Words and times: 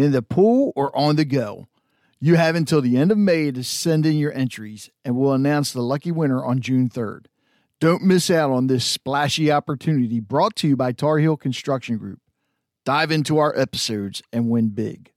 in 0.00 0.12
the 0.12 0.22
pool, 0.22 0.72
or 0.74 0.96
on 0.96 1.16
the 1.16 1.24
go. 1.24 1.68
You 2.20 2.36
have 2.36 2.54
until 2.54 2.80
the 2.80 2.96
end 2.96 3.12
of 3.12 3.18
May 3.18 3.50
to 3.50 3.62
send 3.62 4.04
in 4.04 4.18
your 4.18 4.32
entries, 4.32 4.90
and 5.04 5.16
we'll 5.16 5.32
announce 5.32 5.72
the 5.72 5.82
lucky 5.82 6.10
winner 6.10 6.44
on 6.44 6.60
June 6.60 6.88
3rd. 6.88 7.26
Don't 7.80 8.02
miss 8.02 8.30
out 8.30 8.50
on 8.50 8.66
this 8.66 8.84
splashy 8.84 9.50
opportunity 9.50 10.20
brought 10.20 10.54
to 10.56 10.68
you 10.68 10.76
by 10.76 10.92
Tar 10.92 11.18
Heel 11.18 11.36
Construction 11.36 11.96
Group. 11.96 12.20
Dive 12.84 13.10
into 13.10 13.38
our 13.38 13.58
episodes 13.58 14.22
and 14.32 14.50
win 14.50 14.68
big. 14.68 15.12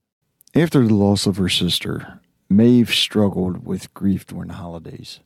After 0.54 0.86
the 0.86 0.94
loss 0.94 1.26
of 1.26 1.36
her 1.36 1.48
sister, 1.48 2.20
Maeve 2.48 2.94
struggled 2.94 3.66
with 3.66 3.92
grief 3.92 4.26
during 4.26 4.48
the 4.48 4.54
holidays. 4.54 5.20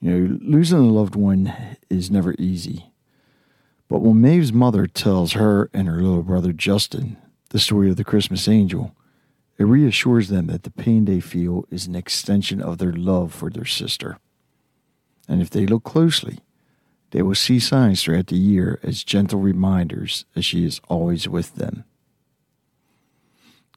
You 0.00 0.10
know, 0.10 0.38
losing 0.42 0.78
a 0.78 0.82
loved 0.82 1.16
one 1.16 1.52
is 1.88 2.10
never 2.10 2.34
easy. 2.38 2.92
But 3.88 4.00
when 4.00 4.20
Maeve's 4.20 4.52
mother 4.52 4.86
tells 4.86 5.32
her 5.32 5.70
and 5.74 5.88
her 5.88 6.00
little 6.00 6.22
brother 6.22 6.52
Justin 6.52 7.16
the 7.50 7.58
story 7.58 7.90
of 7.90 7.96
the 7.96 8.04
Christmas 8.04 8.48
angel, 8.48 8.94
it 9.58 9.64
reassures 9.64 10.28
them 10.28 10.46
that 10.46 10.62
the 10.62 10.70
pain 10.70 11.04
they 11.04 11.20
feel 11.20 11.66
is 11.70 11.86
an 11.86 11.94
extension 11.94 12.62
of 12.62 12.78
their 12.78 12.92
love 12.92 13.34
for 13.34 13.50
their 13.50 13.66
sister. 13.66 14.18
And 15.28 15.42
if 15.42 15.50
they 15.50 15.66
look 15.66 15.84
closely, 15.84 16.38
they 17.10 17.22
will 17.22 17.34
see 17.34 17.58
signs 17.58 18.02
throughout 18.02 18.28
the 18.28 18.36
year 18.36 18.80
as 18.82 19.04
gentle 19.04 19.40
reminders 19.40 20.24
that 20.34 20.42
she 20.42 20.64
is 20.64 20.80
always 20.88 21.28
with 21.28 21.56
them. 21.56 21.84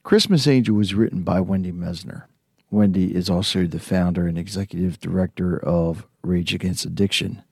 Christmas 0.04 0.48
Angel 0.48 0.76
was 0.76 0.94
written 0.94 1.24
by 1.24 1.40
Wendy 1.40 1.72
Messner. 1.72 2.24
Wendy 2.70 3.16
is 3.16 3.30
also 3.30 3.66
the 3.66 3.80
founder 3.80 4.28
and 4.28 4.38
executive 4.38 5.00
director 5.00 5.58
of 5.58 6.06
Rage 6.22 6.54
Against 6.54 6.86
Addiction. 6.86 7.44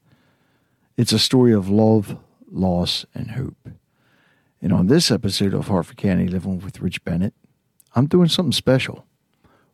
It's 0.98 1.14
a 1.14 1.20
story 1.20 1.54
of 1.54 1.70
love, 1.70 2.18
loss, 2.50 3.06
and 3.14 3.32
hope. 3.32 3.61
And 4.64 4.72
on 4.72 4.86
this 4.86 5.10
episode 5.10 5.56
of 5.56 5.70
Harford 5.70 5.98
County 5.98 6.28
Living 6.28 6.60
with 6.60 6.82
Rich 6.82 7.04
Bennett, 7.04 7.34
I'm 7.96 8.06
doing 8.06 8.28
something 8.28 8.52
special. 8.52 9.08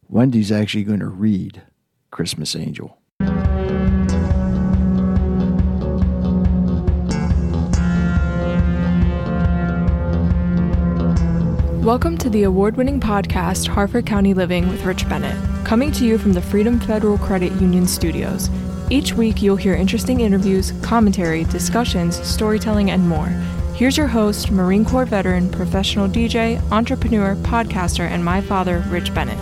Wendy's 0.07 0.49
actually 0.49 0.85
going 0.85 1.01
to 1.01 1.07
read 1.07 1.61
Christmas 2.09 2.55
Angel. 2.55 2.97
Welcome 11.83 12.17
to 12.19 12.29
the 12.29 12.43
award 12.43 12.77
winning 12.77 13.01
podcast, 13.01 13.67
Harford 13.67 14.05
County 14.05 14.33
Living 14.33 14.69
with 14.69 14.85
Rich 14.85 15.09
Bennett, 15.09 15.35
coming 15.65 15.91
to 15.91 16.05
you 16.05 16.17
from 16.17 16.31
the 16.31 16.41
Freedom 16.41 16.79
Federal 16.79 17.17
Credit 17.17 17.51
Union 17.59 17.87
studios. 17.87 18.49
Each 18.89 19.11
week, 19.11 19.41
you'll 19.41 19.57
hear 19.57 19.73
interesting 19.73 20.21
interviews, 20.21 20.71
commentary, 20.81 21.43
discussions, 21.43 22.25
storytelling, 22.25 22.91
and 22.91 23.09
more. 23.09 23.29
Here's 23.77 23.95
your 23.95 24.07
host, 24.07 24.49
Marine 24.49 24.83
Corps 24.83 25.05
veteran, 25.05 25.51
professional 25.51 26.07
DJ, 26.07 26.59
entrepreneur, 26.71 27.35
podcaster, 27.35 28.09
and 28.09 28.25
my 28.25 28.41
father, 28.41 28.83
Rich 28.87 29.13
Bennett. 29.13 29.37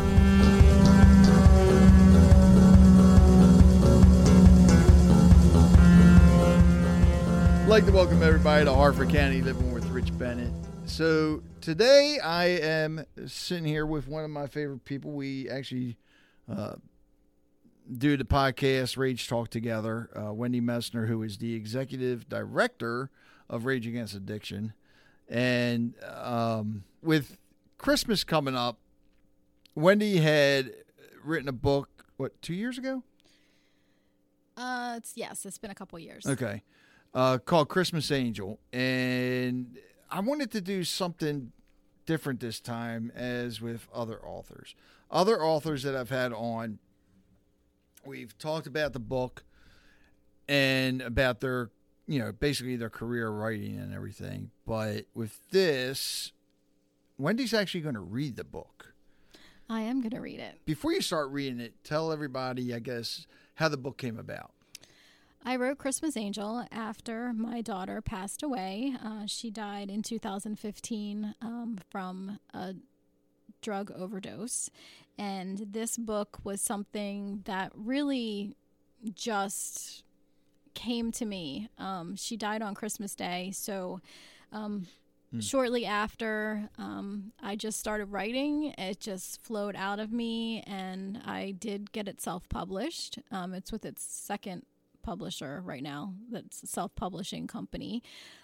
I'd 7.56 7.69
like 7.69 7.85
to 7.85 7.94
welcome 7.94 8.22
everybody 8.22 8.66
to 8.66 8.73
Harford 8.73 9.09
County 9.09 9.41
Living 9.41 9.72
with 9.72 9.85
Rich 9.85 10.18
Bennett. 10.18 10.52
So 10.84 11.41
today 11.62 12.19
I 12.22 12.47
am 12.47 13.06
sitting 13.28 13.63
here 13.63 13.85
with 13.85 14.09
one 14.09 14.25
of 14.25 14.31
my 14.31 14.47
favorite 14.47 14.84
people. 14.84 15.12
We 15.12 15.50
actually 15.50 15.96
uh, 16.53 16.75
do 17.97 18.17
the 18.17 18.25
podcast 18.25 18.97
Rage 18.97 19.29
Talk 19.29 19.50
together. 19.50 20.09
Uh, 20.13 20.34
Wendy 20.34 20.59
Messner, 20.59 21.07
who 21.07 21.23
is 21.23 21.38
the 21.38 21.53
executive 21.53 22.28
director 22.28 23.09
of 23.50 23.66
Rage 23.66 23.88
Against 23.88 24.16
Addiction, 24.16 24.73
and 25.29 25.94
um, 26.03 26.83
with 27.01 27.38
Christmas 27.78 28.23
coming 28.23 28.56
up, 28.56 28.79
Wendy 29.75 30.17
had 30.17 30.72
written 31.23 31.47
a 31.47 31.53
book. 31.53 31.89
What 32.17 32.41
two 32.41 32.53
years 32.53 32.78
ago? 32.78 33.03
Uh, 34.55 34.95
it's 34.97 35.13
yes, 35.16 35.45
it's 35.45 35.57
been 35.57 35.72
a 35.72 35.75
couple 35.75 36.00
years. 36.00 36.25
Okay, 36.25 36.63
uh, 37.13 37.38
called 37.39 37.69
Christmas 37.69 38.11
Angel, 38.11 38.59
and 38.72 39.78
I 40.09 40.22
wanted 40.22 40.51
to 40.51 40.61
do 40.61 40.84
something 40.84 41.51
different 42.05 42.39
this 42.39 42.59
time, 42.59 43.11
as 43.16 43.61
with 43.61 43.88
other 43.94 44.19
authors. 44.23 44.75
Other 45.11 45.44
authors 45.44 45.84
that 45.84 45.95
I've 45.95 46.09
had 46.09 46.34
on, 46.34 46.79
we've 48.05 48.38
talked 48.38 48.67
about 48.67 48.94
the 48.94 49.00
book 49.00 49.44
and 50.47 51.01
about 51.01 51.41
their, 51.41 51.69
you 52.07 52.19
know, 52.19 52.31
basically 52.31 52.75
their 52.75 52.89
career 52.89 53.29
writing 53.29 53.77
and 53.79 53.93
everything. 53.93 54.51
But 54.66 55.05
with 55.13 55.39
this, 55.51 56.31
Wendy's 57.17 57.53
actually 57.53 57.81
going 57.81 57.95
to 57.95 58.01
read 58.01 58.35
the 58.35 58.43
book. 58.43 58.93
I 59.69 59.81
am 59.81 60.01
going 60.01 60.11
to 60.11 60.19
read 60.19 60.39
it. 60.39 60.59
Before 60.66 60.93
you 60.93 61.01
start 61.01 61.31
reading 61.31 61.59
it, 61.59 61.73
tell 61.83 62.11
everybody, 62.11 62.73
I 62.73 62.79
guess, 62.79 63.25
how 63.55 63.69
the 63.69 63.77
book 63.77 63.97
came 63.97 64.19
about. 64.19 64.51
I 65.43 65.55
wrote 65.57 65.77
Christmas 65.77 66.17
Angel 66.17 66.66
after 66.71 67.31
my 67.31 67.61
daughter 67.61 68.01
passed 68.01 68.41
away. 68.41 68.95
Uh, 69.03 69.25
she 69.27 69.51
died 69.51 69.91
in 69.91 70.01
2015 70.01 71.35
um, 71.41 71.77
from 71.91 72.39
a 72.53 72.73
drug 73.61 73.91
overdose. 73.91 74.69
And 75.17 75.67
this 75.69 75.97
book 75.97 76.39
was 76.43 76.61
something 76.61 77.41
that 77.45 77.72
really 77.75 78.55
just 79.13 80.03
came 80.75 81.12
to 81.13 81.25
me. 81.25 81.69
Um, 81.78 82.16
she 82.16 82.38
died 82.38 82.62
on 82.62 82.75
Christmas 82.75 83.16
Day. 83.16 83.52
So, 83.53 84.02
um, 84.52 84.88
shortly 85.40 85.86
after, 85.86 86.69
um, 86.78 87.34
I 87.41 87.56
just 87.56 87.80
started 87.80 88.06
writing. 88.06 88.74
It 88.78 89.00
just 89.00 89.41
flowed 89.41 89.75
out 89.75 90.00
of 90.00 90.14
me, 90.14 90.64
and 90.68 91.22
I 91.25 91.56
did 91.58 91.91
get 91.91 92.08
it 92.08 92.22
self 92.22 92.47
published. 92.47 93.19
Um, 93.31 93.53
it's 93.53 93.72
with 93.72 93.85
its 93.85 94.03
second 94.03 94.66
publisher 95.02 95.62
right 95.64 95.84
now 95.84 96.16
that's 96.31 96.64
a 96.64 96.66
self-publishing 96.66 97.46
company 97.46 98.02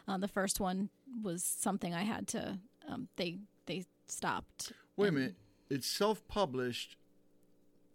uh, 0.08 0.16
the 0.20 0.28
first 0.28 0.60
one 0.60 0.90
was 1.24 1.44
something 1.44 1.92
i 1.92 2.04
had 2.04 2.28
to 2.28 2.60
um, 2.88 3.08
they 3.16 3.40
they 3.66 3.84
stopped 4.06 4.72
Wait 4.98 5.10
a 5.10 5.12
minute. 5.12 5.36
It's 5.70 5.88
self 5.88 6.28
published, 6.28 6.98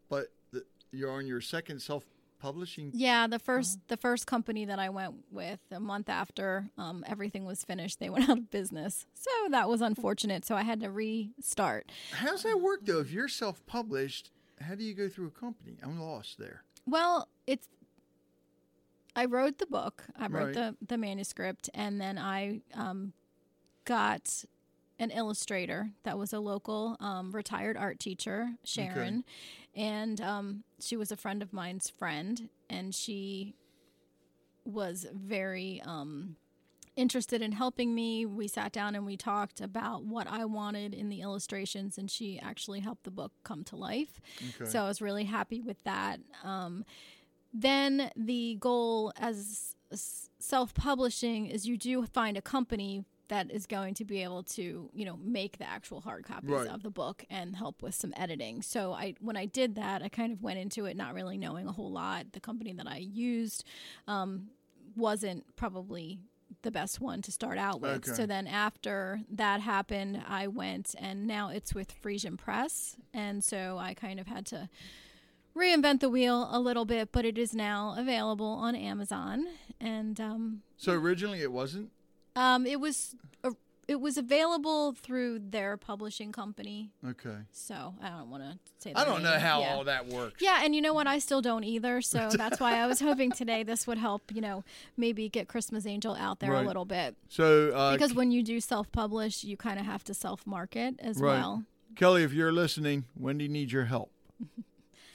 but 0.08 0.32
the, 0.52 0.64
you're 0.90 1.12
on 1.12 1.26
your 1.26 1.40
second 1.40 1.80
self 1.80 2.04
publishing. 2.38 2.90
yeah 2.94 3.26
the 3.26 3.38
1st 3.38 3.78
the 3.88 3.96
first 3.96 4.26
company 4.26 4.64
that 4.64 4.78
i 4.78 4.88
went 4.88 5.14
with 5.30 5.60
a 5.70 5.80
month 5.80 6.08
after 6.08 6.70
um, 6.78 7.04
everything 7.06 7.44
was 7.44 7.64
finished 7.64 7.98
they 8.00 8.10
went 8.16 8.28
out 8.28 8.38
of 8.38 8.50
business 8.50 9.06
so 9.14 9.30
that 9.50 9.68
was 9.68 9.80
unfortunate 9.80 10.44
so 10.44 10.54
i 10.54 10.62
had 10.62 10.80
to 10.80 10.90
restart 10.90 11.90
How's 12.12 12.42
that 12.44 12.60
work 12.60 12.80
though? 12.84 13.00
If 13.00 13.10
you're 13.10 13.28
self 13.28 13.64
published, 13.66 14.30
how 14.60 14.74
do 14.74 14.84
you 14.84 14.94
go 14.94 15.08
through 15.08 15.26
a 15.28 15.30
company? 15.30 15.76
I'm 15.82 16.00
lost 16.00 16.38
there. 16.38 16.62
Well, 16.86 17.28
it's 17.46 17.68
I 19.14 19.24
wrote 19.26 19.58
the 19.58 19.66
book. 19.66 20.04
I 20.18 20.26
wrote 20.28 20.46
Right. 20.46 20.54
the 20.54 20.76
the 20.86 20.98
manuscript, 20.98 21.70
and 21.74 22.00
then 22.00 22.18
I 22.18 22.60
um, 22.74 23.12
got 23.84 24.44
an 24.98 25.10
illustrator 25.10 25.90
that 26.04 26.18
was 26.18 26.32
a 26.32 26.40
local 26.40 26.96
um, 27.00 27.32
retired 27.32 27.76
art 27.76 27.98
teacher, 27.98 28.50
Sharon, 28.64 29.24
and 29.74 30.20
um, 30.20 30.64
she 30.80 30.96
was 30.96 31.12
a 31.12 31.16
friend 31.16 31.42
of 31.42 31.52
mine's 31.52 31.88
friend, 31.90 32.48
and 32.70 32.94
she 32.94 33.54
was 34.64 35.06
very 35.12 35.82
um, 35.84 36.36
interested 36.96 37.42
in 37.42 37.52
helping 37.52 37.94
me. 37.94 38.24
We 38.26 38.48
sat 38.48 38.72
down 38.72 38.94
and 38.94 39.04
we 39.04 39.16
talked 39.16 39.60
about 39.60 40.04
what 40.04 40.26
I 40.26 40.44
wanted 40.46 40.94
in 40.94 41.08
the 41.08 41.20
illustrations, 41.20 41.98
and 41.98 42.10
she 42.10 42.40
actually 42.40 42.80
helped 42.80 43.04
the 43.04 43.10
book 43.10 43.32
come 43.44 43.64
to 43.64 43.76
life. 43.76 44.20
Okay. 44.60 44.70
So 44.70 44.82
I 44.82 44.88
was 44.88 45.02
really 45.02 45.24
happy 45.24 45.60
with 45.60 45.82
that. 45.84 46.20
Um, 46.42 46.84
then 47.52 48.10
the 48.16 48.56
goal 48.60 49.12
as 49.18 49.74
self 50.38 50.74
publishing 50.74 51.46
is 51.46 51.66
you 51.66 51.76
do 51.76 52.04
find 52.06 52.36
a 52.36 52.42
company 52.42 53.04
that 53.28 53.50
is 53.50 53.66
going 53.66 53.94
to 53.94 54.04
be 54.04 54.22
able 54.22 54.42
to 54.42 54.90
you 54.94 55.04
know 55.04 55.18
make 55.22 55.58
the 55.58 55.68
actual 55.68 56.00
hard 56.00 56.24
copies 56.24 56.50
Right. 56.50 56.68
of 56.68 56.82
the 56.82 56.90
book 56.90 57.24
and 57.30 57.56
help 57.56 57.82
with 57.82 57.94
some 57.94 58.12
editing 58.16 58.62
so 58.62 58.92
i 58.92 59.14
when 59.20 59.36
i 59.36 59.46
did 59.46 59.74
that 59.74 60.02
i 60.02 60.08
kind 60.08 60.32
of 60.32 60.42
went 60.42 60.58
into 60.58 60.84
it 60.86 60.96
not 60.96 61.14
really 61.14 61.36
knowing 61.36 61.66
a 61.66 61.72
whole 61.72 61.90
lot 61.90 62.32
the 62.32 62.40
company 62.40 62.72
that 62.72 62.86
i 62.86 62.98
used 62.98 63.64
um, 64.06 64.48
wasn't 64.96 65.44
probably 65.56 66.20
the 66.62 66.70
best 66.70 67.00
one 67.00 67.20
to 67.22 67.32
start 67.32 67.58
out 67.58 67.80
with 67.80 68.06
Okay. 68.08 68.12
so 68.12 68.26
then 68.26 68.46
after 68.46 69.20
that 69.30 69.60
happened 69.60 70.22
i 70.28 70.46
went 70.46 70.94
and 70.98 71.26
now 71.26 71.48
it's 71.50 71.74
with 71.74 71.92
Friesen 72.00 72.38
Press 72.38 72.96
and 73.12 73.42
so 73.42 73.76
i 73.78 73.92
kind 73.94 74.20
of 74.20 74.26
had 74.28 74.46
to 74.46 74.68
reinvent 75.56 76.00
the 76.00 76.08
wheel 76.10 76.48
a 76.52 76.60
little 76.60 76.84
bit 76.84 77.10
but 77.12 77.24
it 77.24 77.38
is 77.38 77.54
now 77.54 77.94
available 77.98 78.46
on 78.46 78.74
amazon 78.76 79.46
and 79.80 80.20
um, 80.20 80.62
So 80.76 80.92
originally 80.92 81.42
it 81.42 81.50
wasn't. 81.52 81.90
Um, 82.36 82.66
it 82.66 82.78
was 82.80 83.14
uh, 83.42 83.50
it 83.88 84.00
was 84.00 84.16
available 84.18 84.92
through 84.92 85.38
their 85.38 85.76
publishing 85.76 86.32
company. 86.32 86.90
Okay. 87.06 87.36
So 87.52 87.94
I 88.02 88.08
don't 88.10 88.30
want 88.30 88.42
to 88.42 88.58
say. 88.78 88.92
That. 88.92 88.98
I 89.00 89.04
don't 89.04 89.22
know 89.22 89.38
how 89.38 89.60
yeah. 89.60 89.74
all 89.74 89.84
that 89.84 90.06
works. 90.06 90.42
Yeah, 90.42 90.60
and 90.64 90.74
you 90.74 90.80
know 90.82 90.92
what? 90.94 91.06
I 91.06 91.18
still 91.18 91.40
don't 91.40 91.64
either. 91.64 92.00
So 92.02 92.28
that's 92.32 92.60
why 92.60 92.78
I 92.80 92.86
was 92.86 93.00
hoping 93.00 93.30
today 93.32 93.62
this 93.62 93.86
would 93.86 93.98
help. 93.98 94.30
You 94.34 94.40
know, 94.40 94.64
maybe 94.96 95.28
get 95.28 95.48
Christmas 95.48 95.86
Angel 95.86 96.14
out 96.14 96.40
there 96.40 96.52
Right. 96.52 96.64
a 96.64 96.66
little 96.66 96.84
bit 96.84 97.16
So 97.28 97.70
uh, 97.72 97.92
because 97.92 98.12
when 98.14 98.30
you 98.30 98.42
do 98.42 98.60
self-publish, 98.60 99.44
you 99.44 99.56
kind 99.56 99.78
of 99.78 99.86
have 99.86 100.04
to 100.04 100.14
self-market 100.14 100.96
as 101.00 101.18
Right. 101.18 101.38
well. 101.38 101.64
Kelly, 101.96 102.22
if 102.22 102.32
you're 102.32 102.52
listening, 102.52 103.04
Wendy 103.16 103.48
needs 103.48 103.72
your 103.72 103.84
help. 103.86 104.10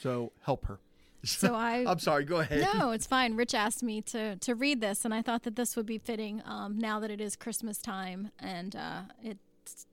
So 0.02 0.32
help 0.42 0.66
her. 0.66 0.80
So 1.24 1.54
I 1.56 1.86
I'm 1.88 2.00
sorry. 2.00 2.26
Go 2.26 2.38
ahead. 2.38 2.68
No, 2.74 2.92
it's 2.92 3.06
fine. 3.08 3.36
Rich 3.36 3.54
asked 3.54 3.84
me 3.84 4.02
to 4.04 4.36
to 4.38 4.56
read 4.56 4.82
this, 4.82 5.06
and 5.06 5.14
I 5.14 5.22
thought 5.22 5.44
that 5.44 5.56
this 5.56 5.76
would 5.76 5.86
be 5.86 5.98
fitting 5.98 6.42
um, 6.46 6.78
now 6.78 7.00
that 7.00 7.12
it 7.12 7.22
is 7.22 7.36
Christmas 7.36 7.78
time, 7.80 8.32
and 8.40 8.76
uh, 8.76 9.02
it's 9.24 9.86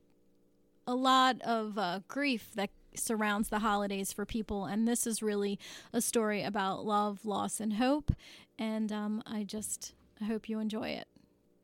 a 0.86 0.94
lot 0.94 1.40
of 1.42 1.76
uh, 1.78 2.00
grief 2.08 2.50
that 2.54 2.70
surrounds 2.94 3.48
the 3.48 3.58
holidays 3.60 4.12
for 4.12 4.24
people, 4.24 4.64
and 4.64 4.88
this 4.88 5.06
is 5.06 5.22
really 5.22 5.58
a 5.92 6.00
story 6.00 6.42
about 6.42 6.84
love, 6.84 7.24
loss, 7.24 7.60
and 7.60 7.74
hope. 7.74 8.12
And 8.58 8.90
um, 8.90 9.22
I 9.26 9.44
just 9.44 9.94
I 10.20 10.24
hope 10.24 10.48
you 10.48 10.58
enjoy 10.58 10.88
it. 10.88 11.06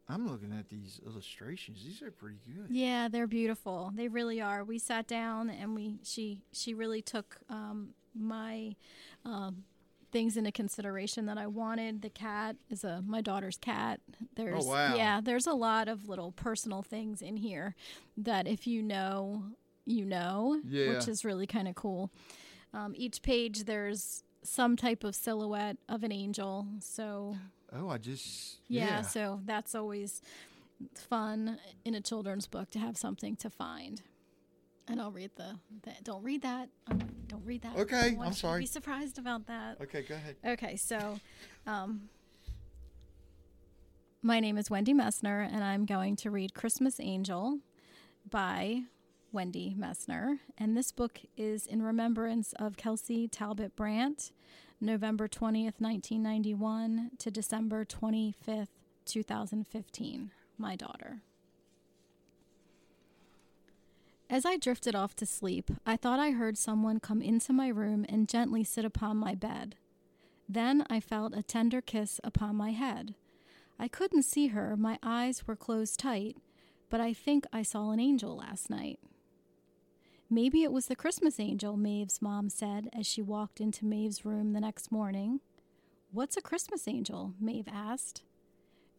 I'm 0.09 0.29
looking 0.29 0.53
at 0.53 0.69
these 0.69 1.01
illustrations. 1.07 1.83
These 1.83 2.03
are 2.03 2.11
pretty 2.11 2.37
good. 2.47 2.67
Yeah, 2.69 3.09
they're 3.09 3.27
beautiful. 3.27 3.91
They 3.95 4.09
really 4.09 4.41
are. 4.41 4.63
We 4.63 4.79
sat 4.79 5.07
down 5.07 5.49
and 5.49 5.75
we 5.75 5.99
she 6.03 6.43
she 6.53 6.75
really 6.75 7.01
took 7.01 7.39
um, 7.49 7.95
my 8.15 8.77
um, 9.25 9.65
things 10.13 10.37
into 10.37 10.53
consideration 10.53 11.27
that 11.27 11.39
I 11.39 11.47
wanted. 11.47 12.03
The 12.03 12.11
cat 12.11 12.57
is 12.71 12.85
a 12.85 13.03
my 13.07 13.21
daughter's 13.21 13.57
cat. 13.59 14.01
There's 14.37 14.65
Oh, 14.65 14.71
wow. 14.71 14.95
yeah, 14.95 15.21
there's 15.21 15.47
a 15.47 15.53
lot 15.55 15.89
of 15.89 16.09
little 16.09 16.33
personal 16.33 16.83
things 16.83 17.21
in 17.23 17.37
here 17.37 17.75
that 18.17 18.47
if 18.47 18.67
you 18.67 18.83
know, 18.83 19.45
you 19.87 20.05
know, 20.05 20.61
Yeah. 20.65 20.91
which 20.91 21.09
is 21.09 21.25
really 21.25 21.47
kind 21.47 21.67
of 21.69 21.75
cool. 21.75 22.11
Um, 22.73 22.93
each 22.97 23.23
page 23.23 23.65
there's 23.65 24.23
some 24.43 24.77
type 24.77 25.05
of 25.05 25.15
silhouette 25.15 25.79
of 25.89 26.05
an 26.05 26.13
angel. 26.13 26.67
So 26.81 27.37
Oh, 27.73 27.89
I 27.89 27.99
just 27.99 28.59
yeah, 28.69 28.85
yeah. 28.87 29.03
so 29.03 29.41
that's 29.45 29.75
always 29.75 30.23
fun 30.95 31.59
in 31.85 31.95
a 31.95 32.01
children's 32.01 32.47
book 32.47 32.71
to 32.71 32.79
have 32.79 32.97
something 32.97 33.37
to 33.37 33.51
find. 33.51 34.03
And 34.89 35.01
I'll 35.01 35.11
read 35.11 35.31
the, 35.37 35.59
the 35.83 35.93
don't 36.03 36.23
read 36.23 36.43
that. 36.43 36.69
Um, 36.91 37.01
don't 37.27 37.45
read 37.45 37.63
that. 37.63 37.77
Okay, 37.77 38.17
I'm 38.21 38.33
sorry. 38.33 38.61
Be 38.61 38.67
surprised 38.67 39.19
about 39.19 39.47
that. 39.47 39.81
Okay, 39.81 40.03
go 40.03 40.15
ahead. 40.15 40.37
Okay, 40.45 40.77
so 40.77 41.19
um, 41.67 42.09
my 44.23 44.41
name 44.41 44.59
is 44.59 44.71
Wendy 44.71 44.93
Messner, 44.93 45.49
and 45.51 45.65
I'm 45.65 45.87
going 45.87 46.17
to 46.17 46.31
read 46.31 46.55
Christmas 46.55 47.01
Angel 47.01 47.59
by 48.31 48.83
Wendy 49.33 49.75
Messner. 49.79 50.39
And 50.57 50.77
this 50.77 50.93
book 50.93 51.21
is 51.37 51.67
in 51.67 51.83
remembrance 51.83 52.53
of 52.55 52.77
Kelsey 52.77 53.27
Talbot 53.27 53.75
Brandt, 53.77 54.33
November 54.81 55.29
20th, 55.29 55.81
1991 55.81 57.11
to 57.19 57.31
December 57.31 57.85
25th, 57.85 58.69
2015, 59.05 60.31
my 60.57 60.77
daughter. 60.77 61.21
As 64.31 64.47
I 64.47 64.57
drifted 64.57 64.95
off 64.95 65.15
to 65.17 65.27
sleep, 65.27 65.71
I 65.85 65.97
thought 65.97 66.19
I 66.19 66.31
heard 66.31 66.57
someone 66.57 66.99
come 66.99 67.21
into 67.21 67.53
my 67.53 67.69
room 67.69 68.07
and 68.09 68.29
gently 68.29 68.65
sit 68.65 68.85
upon 68.85 69.19
my 69.19 69.35
bed. 69.35 69.77
Then 70.49 70.85
I 70.89 71.01
felt 71.01 71.37
a 71.37 71.43
tender 71.43 71.81
kiss 71.81 72.21
upon 72.25 72.57
my 72.57 72.71
head. 72.71 73.15
I 73.79 73.89
couldn't 73.89 74.23
see 74.23 74.49
her, 74.49 74.77
my 74.77 74.99
eyes 75.03 75.47
were 75.47 75.57
closed 75.57 76.01
tight, 76.01 76.37
but 76.89 77.01
I 77.01 77.13
think 77.13 77.47
I 77.53 77.63
saw 77.63 77.91
an 77.91 78.01
angel 78.01 78.37
last 78.37 78.71
night. 78.71 78.99
Maybe 80.31 80.63
it 80.63 80.73
was 80.73 80.87
the 80.87 80.97
Christmas 80.97 81.39
angel, 81.39 81.77
Maeve's 81.77 82.23
mom 82.23 82.49
said 82.49 82.89
as 82.99 83.07
she 83.07 83.21
walked 83.21 83.61
into 83.61 83.85
Maeve's 83.85 84.25
room 84.25 84.53
the 84.53 84.61
next 84.61 84.91
morning. 84.91 85.41
What's 86.13 86.37
a 86.37 86.43
Christmas 86.43 86.89
angel? 86.89 87.35
Maeve 87.39 87.69
asked. 87.69 88.23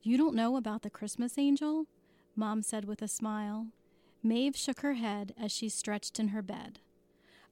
You 0.01 0.17
don't 0.17 0.35
know 0.35 0.55
about 0.55 0.83
the 0.83 0.89
Christmas 0.89 1.37
angel? 1.37 1.87
Mom 2.35 2.61
said 2.61 2.85
with 2.85 3.01
a 3.01 3.07
smile. 3.07 3.67
Maeve 4.25 4.55
shook 4.57 4.79
her 4.79 4.95
head 4.95 5.35
as 5.39 5.51
she 5.51 5.69
stretched 5.69 6.19
in 6.19 6.29
her 6.29 6.41
bed. 6.41 6.79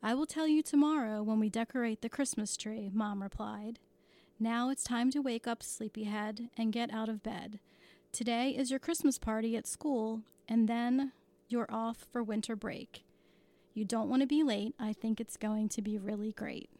I 0.01 0.15
will 0.15 0.25
tell 0.25 0.47
you 0.47 0.63
tomorrow 0.63 1.21
when 1.21 1.39
we 1.39 1.47
decorate 1.47 2.01
the 2.01 2.09
Christmas 2.09 2.57
tree, 2.57 2.89
Mom 2.91 3.21
replied. 3.21 3.77
Now 4.39 4.71
it's 4.71 4.83
time 4.83 5.11
to 5.11 5.21
wake 5.21 5.45
up, 5.47 5.61
sleepyhead, 5.61 6.49
and 6.57 6.73
get 6.73 6.91
out 6.91 7.09
of 7.09 7.21
bed. 7.21 7.59
Today 8.11 8.49
is 8.49 8.71
your 8.71 8.79
Christmas 8.79 9.19
party 9.19 9.55
at 9.55 9.67
school, 9.67 10.21
and 10.49 10.67
then 10.67 11.11
you're 11.47 11.69
off 11.69 12.07
for 12.11 12.23
winter 12.23 12.55
break. 12.55 13.03
You 13.75 13.85
don't 13.85 14.09
want 14.09 14.23
to 14.23 14.27
be 14.27 14.41
late. 14.41 14.73
I 14.79 14.93
think 14.93 15.21
it's 15.21 15.37
going 15.37 15.69
to 15.69 15.81
be 15.83 15.99
really 15.99 16.31
great. 16.31 16.71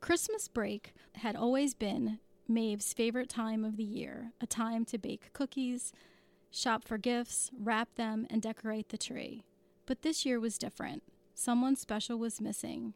Christmas 0.00 0.46
break 0.46 0.94
had 1.16 1.34
always 1.34 1.74
been 1.74 2.20
Maeve's 2.46 2.92
favorite 2.92 3.28
time 3.28 3.64
of 3.64 3.76
the 3.76 3.82
year, 3.82 4.30
a 4.40 4.46
time 4.46 4.84
to 4.84 4.96
bake 4.96 5.32
cookies, 5.32 5.92
shop 6.50 6.84
for 6.84 6.98
gifts, 6.98 7.50
wrap 7.58 7.94
them, 7.94 8.26
and 8.30 8.42
decorate 8.42 8.88
the 8.88 8.98
tree. 8.98 9.44
But 9.86 10.02
this 10.02 10.24
year 10.24 10.38
was 10.38 10.58
different. 10.58 11.02
Someone 11.34 11.76
special 11.76 12.18
was 12.18 12.40
missing. 12.40 12.94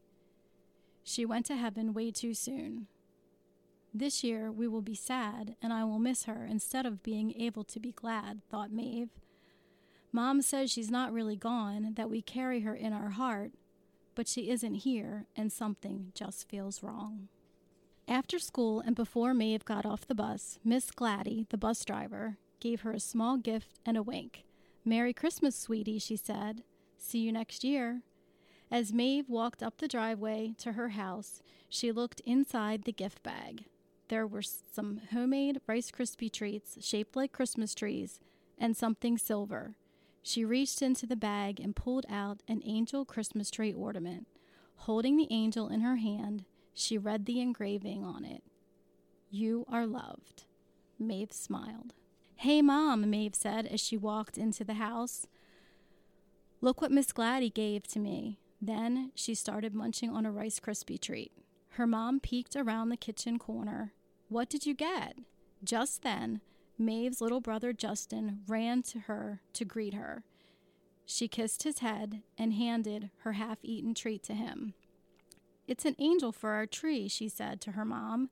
She 1.03 1.25
went 1.25 1.47
to 1.47 1.56
heaven 1.56 1.93
way 1.93 2.11
too 2.11 2.35
soon. 2.35 2.87
This 3.93 4.25
year 4.25 4.51
we 4.51 4.67
will 4.67 4.83
be 4.83 4.95
sad, 4.95 5.56
and 5.63 5.73
I 5.73 5.84
will 5.84 5.99
miss 5.99 6.25
her 6.25 6.44
instead 6.44 6.84
of 6.84 7.03
being 7.03 7.32
able 7.41 7.65
to 7.65 7.79
be 7.79 7.93
glad, 7.93 8.41
thought 8.51 8.73
Maeve. 8.73 9.11
Mom 10.11 10.43
says 10.43 10.70
she's 10.70 10.91
not 10.91 11.13
really 11.13 11.37
gone, 11.37 11.94
that 11.94 12.11
we 12.11 12.23
carry 12.23 12.61
her 12.61 12.75
in 12.75 12.93
our 12.93 13.11
heart, 13.11 13.53
but 14.15 14.29
she 14.29 14.51
isn't 14.51 14.75
here, 14.75 15.27
and 15.37 15.53
something 15.53 16.13
just 16.15 16.49
feels 16.49 16.82
wrong. 16.82 17.29
After 18.06 18.39
school 18.39 18.81
and 18.81 18.94
before 18.94 19.32
Maeve 19.32 19.65
got 19.65 19.87
off 19.87 20.06
the 20.06 20.15
bus, 20.15 20.58
Miss 20.65 20.91
Gladdy, 20.91 21.46
the 21.51 21.56
bus 21.56 21.84
driver, 21.84 22.37
gave 22.65 22.81
her 22.81 22.93
a 22.93 23.01
small 23.01 23.37
gift 23.37 23.79
and 23.85 23.97
a 23.97 24.03
wink. 24.03 24.44
Merry 24.87 25.13
Christmas, 25.13 25.55
sweetie, 25.55 25.99
she 25.99 26.17
said. 26.17 26.63
See 26.97 27.19
you 27.19 27.31
next 27.31 27.63
year. 27.63 28.01
As 28.71 28.91
Maeve 28.91 29.29
walked 29.29 29.63
up 29.63 29.77
the 29.77 29.87
driveway 29.87 30.55
to 30.59 30.73
her 30.73 30.89
house, 30.89 31.43
she 31.69 31.93
looked 31.93 32.21
inside 32.21 32.85
the 32.85 32.93
gift 32.93 33.23
bag. 33.23 33.67
There 34.09 34.27
were 34.27 34.43
some 34.43 35.03
homemade 35.13 35.61
Rice 35.67 35.91
Krispie 35.91 36.33
treats 36.33 36.79
shaped 36.83 37.15
like 37.15 37.33
Christmas 37.33 37.75
trees 37.75 38.19
and 38.56 38.75
something 38.75 39.19
silver. 39.19 39.77
She 40.23 40.43
reached 40.43 40.81
into 40.81 41.06
the 41.06 41.17
bag 41.17 41.61
and 41.61 41.77
pulled 41.77 42.06
out 42.09 42.43
an 42.49 42.63
angel 42.65 43.05
Christmas 43.05 43.51
tree 43.51 43.75
ornament. 43.75 44.27
Holding 44.77 45.19
the 45.19 45.29
angel 45.31 45.69
in 45.69 45.83
her 45.83 45.97
hand, 45.97 46.47
she 46.73 46.97
read 46.97 47.27
the 47.27 47.41
engraving 47.41 48.05
on 48.05 48.25
it 48.25 48.43
You 49.31 49.67
are 49.71 49.87
loved. 49.87 50.44
Maeve 50.99 51.33
smiled. 51.33 51.93
Hey, 52.36 52.60
Mom, 52.62 53.08
Maeve 53.08 53.34
said 53.34 53.67
as 53.67 53.81
she 53.81 53.96
walked 53.96 54.36
into 54.36 54.64
the 54.64 54.74
house. 54.74 55.26
Look 56.60 56.81
what 56.81 56.91
Miss 56.91 57.12
Gladdy 57.12 57.50
gave 57.50 57.86
to 57.88 57.98
me. 57.98 58.38
Then 58.60 59.12
she 59.14 59.34
started 59.34 59.74
munching 59.74 60.10
on 60.10 60.26
a 60.26 60.32
Rice 60.32 60.60
Krispie 60.60 61.00
treat. 61.00 61.32
Her 61.70 61.86
mom 61.86 62.20
peeked 62.20 62.56
around 62.56 62.88
the 62.88 62.96
kitchen 62.96 63.38
corner. 63.38 63.93
What 64.29 64.48
did 64.48 64.64
you 64.64 64.74
get? 64.74 65.19
Just 65.62 66.03
then, 66.03 66.41
Maeve's 66.79 67.20
little 67.20 67.41
brother 67.41 67.72
Justin 67.72 68.41
ran 68.46 68.82
to 68.84 69.00
her 69.00 69.41
to 69.55 69.64
greet 69.64 69.94
her. 69.94 70.24
She 71.06 71.29
kissed 71.29 71.62
his 71.62 71.81
head 71.81 72.22
and 72.38 72.53
handed 72.53 73.10
her 73.19 73.32
half 73.32 73.58
eaten 73.62 73.94
treat 73.94 74.22
to 74.24 74.34
him. 74.34 74.74
It's 75.67 75.84
an 75.84 75.96
angel 75.98 76.32
for 76.32 76.50
our 76.50 76.67
tree, 76.67 77.08
she 77.08 77.29
said 77.29 77.60
to 77.62 77.72
her 77.72 77.84
mom. 77.84 78.31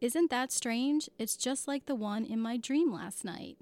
Isn't 0.00 0.30
that 0.30 0.50
strange? 0.50 1.10
It's 1.18 1.36
just 1.36 1.68
like 1.68 1.84
the 1.84 1.94
one 1.94 2.24
in 2.24 2.40
my 2.40 2.56
dream 2.56 2.90
last 2.90 3.22
night. 3.22 3.58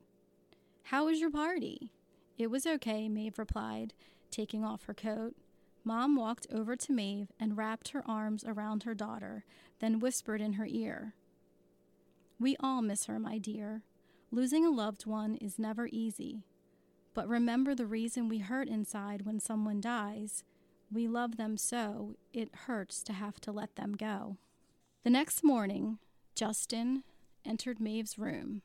How 0.85 1.07
was 1.07 1.21
your 1.21 1.33
party? 1.33 1.91
It 2.39 2.49
was 2.49 2.65
okay, 2.65 3.09
Maeve 3.09 3.41
replied, 3.41 3.93
taking 4.31 4.65
off 4.65 4.85
her 4.85 4.95
coat. 4.95 5.35
Mom 5.83 6.15
walked 6.15 6.47
over 6.53 6.77
to 6.77 6.93
Maeve 6.93 7.33
and 7.41 7.57
wrapped 7.57 7.89
her 7.89 8.05
arms 8.07 8.45
around 8.47 8.85
her 8.85 8.95
daughter, 8.95 9.45
then 9.81 9.99
whispered 9.99 10.41
in 10.41 10.53
her 10.53 10.67
ear, 10.67 11.15
We 12.39 12.57
all 12.61 12.83
miss 12.83 13.07
her, 13.07 13.19
my 13.19 13.39
dear. 13.39 13.83
Losing 14.31 14.65
a 14.65 14.71
loved 14.71 15.07
one 15.07 15.35
is 15.37 15.59
never 15.59 15.89
easy. 15.91 16.45
But 17.15 17.27
remember 17.27 17.75
the 17.75 17.87
reason 17.87 18.29
we 18.29 18.39
hurt 18.39 18.69
inside 18.69 19.27
when 19.27 19.41
someone 19.41 19.81
dies. 19.81 20.45
We 20.93 21.09
love 21.09 21.37
them 21.37 21.57
so, 21.57 22.15
it 22.33 22.55
hurts 22.67 23.03
to 23.05 23.13
have 23.13 23.41
to 23.41 23.51
let 23.51 23.75
them 23.75 23.97
go. 23.97 24.37
The 25.03 25.11
next 25.11 25.43
morning, 25.43 25.99
Justin 26.39 27.03
entered 27.45 27.81
Maeve's 27.81 28.17
room. 28.17 28.63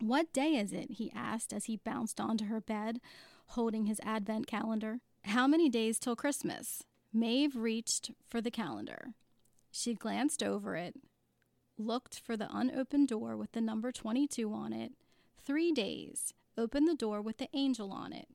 What 0.00 0.32
day 0.32 0.56
is 0.56 0.72
it? 0.72 0.90
he 0.94 1.12
asked 1.14 1.52
as 1.52 1.66
he 1.66 1.76
bounced 1.76 2.20
onto 2.20 2.46
her 2.46 2.60
bed, 2.60 3.00
holding 3.50 3.86
his 3.86 4.00
advent 4.02 4.48
calendar. 4.48 4.98
How 5.22 5.46
many 5.46 5.68
days 5.68 6.00
till 6.00 6.16
Christmas? 6.16 6.82
Maeve 7.12 7.54
reached 7.54 8.10
for 8.28 8.40
the 8.40 8.50
calendar. 8.50 9.14
She 9.70 9.94
glanced 9.94 10.42
over 10.42 10.74
it, 10.74 10.96
looked 11.78 12.18
for 12.18 12.36
the 12.36 12.48
unopened 12.52 13.06
door 13.06 13.36
with 13.36 13.52
the 13.52 13.60
number 13.60 13.92
22 13.92 14.52
on 14.52 14.72
it. 14.72 14.90
Three 15.44 15.70
days 15.70 16.34
opened 16.58 16.88
the 16.88 16.96
door 16.96 17.22
with 17.22 17.38
the 17.38 17.48
angel 17.54 17.92
on 17.92 18.12
it. 18.12 18.26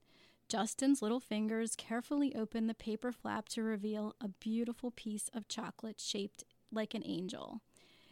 Justin's 0.48 1.02
little 1.02 1.20
fingers 1.20 1.76
carefully 1.76 2.34
opened 2.34 2.70
the 2.70 2.74
paper 2.74 3.12
flap 3.12 3.50
to 3.50 3.64
reveal 3.64 4.16
a 4.22 4.30
beautiful 4.30 4.92
piece 4.92 5.30
of 5.34 5.50
chocolate 5.50 6.00
shaped 6.00 6.46
like 6.72 6.94
an 6.94 7.04
angel. 7.06 7.60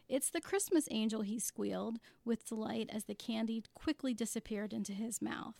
It's 0.09 0.31
the 0.31 0.41
Christmas 0.41 0.87
angel, 0.89 1.21
he 1.21 1.37
squealed 1.37 1.99
with 2.25 2.47
delight 2.47 2.89
as 2.91 3.03
the 3.05 3.13
candy 3.13 3.63
quickly 3.75 4.15
disappeared 4.15 4.73
into 4.73 4.91
his 4.91 5.21
mouth. 5.21 5.55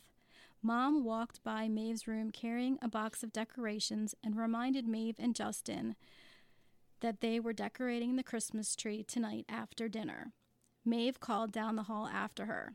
Mom 0.63 1.05
walked 1.05 1.43
by 1.43 1.69
Maeve's 1.69 2.07
room 2.07 2.31
carrying 2.31 2.79
a 2.81 2.89
box 2.89 3.23
of 3.23 3.31
decorations 3.31 4.15
and 4.23 4.35
reminded 4.35 4.87
Maeve 4.87 5.17
and 5.19 5.35
Justin 5.35 5.95
that 7.01 7.21
they 7.21 7.39
were 7.39 7.53
decorating 7.53 8.15
the 8.15 8.23
Christmas 8.23 8.75
tree 8.75 9.03
tonight 9.03 9.45
after 9.47 9.87
dinner. 9.87 10.33
Maeve 10.83 11.19
called 11.19 11.51
down 11.51 11.75
the 11.75 11.83
hall 11.83 12.07
after 12.07 12.47
her. 12.47 12.73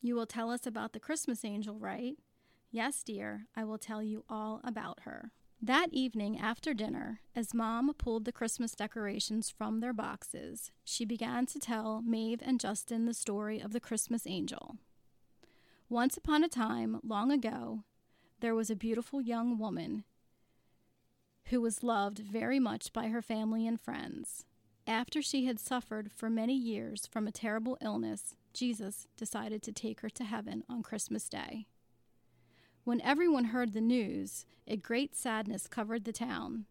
You 0.00 0.14
will 0.14 0.26
tell 0.26 0.50
us 0.50 0.66
about 0.66 0.92
the 0.92 1.00
Christmas 1.00 1.44
angel, 1.44 1.78
right? 1.78 2.16
Yes, 2.70 3.02
dear, 3.02 3.46
I 3.56 3.64
will 3.64 3.78
tell 3.78 4.02
you 4.02 4.24
all 4.28 4.60
about 4.62 5.00
her. 5.00 5.32
That 5.60 5.88
evening 5.90 6.38
after 6.38 6.74
dinner, 6.74 7.20
as 7.34 7.54
Mom 7.54 7.92
pulled 7.94 8.24
the 8.24 8.32
Christmas 8.32 8.72
decorations 8.72 9.50
from 9.50 9.80
their 9.80 9.94
boxes, 9.94 10.70
she 10.84 11.04
began 11.04 11.46
to 11.46 11.58
tell 11.58 12.02
Maeve 12.02 12.42
and 12.44 12.60
Justin 12.60 13.06
the 13.06 13.14
story 13.14 13.58
of 13.60 13.72
the 13.72 13.80
Christmas 13.80 14.26
angel. 14.26 14.76
Once 15.88 16.16
upon 16.16 16.44
a 16.44 16.48
time, 16.48 17.00
long 17.02 17.32
ago, 17.32 17.84
there 18.40 18.54
was 18.54 18.70
a 18.70 18.76
beautiful 18.76 19.20
young 19.20 19.58
woman 19.58 20.04
who 21.46 21.60
was 21.60 21.82
loved 21.82 22.18
very 22.18 22.60
much 22.60 22.92
by 22.92 23.08
her 23.08 23.22
family 23.22 23.66
and 23.66 23.80
friends. 23.80 24.44
After 24.86 25.22
she 25.22 25.46
had 25.46 25.58
suffered 25.58 26.12
for 26.12 26.28
many 26.28 26.54
years 26.54 27.06
from 27.06 27.26
a 27.26 27.32
terrible 27.32 27.78
illness, 27.80 28.34
Jesus 28.52 29.08
decided 29.16 29.62
to 29.62 29.72
take 29.72 30.00
her 30.00 30.10
to 30.10 30.24
heaven 30.24 30.64
on 30.68 30.82
Christmas 30.82 31.28
Day. 31.28 31.66
When 32.86 33.00
everyone 33.00 33.46
heard 33.46 33.72
the 33.72 33.80
news, 33.80 34.46
a 34.64 34.76
great 34.76 35.16
sadness 35.16 35.66
covered 35.66 36.04
the 36.04 36.12
town. 36.12 36.66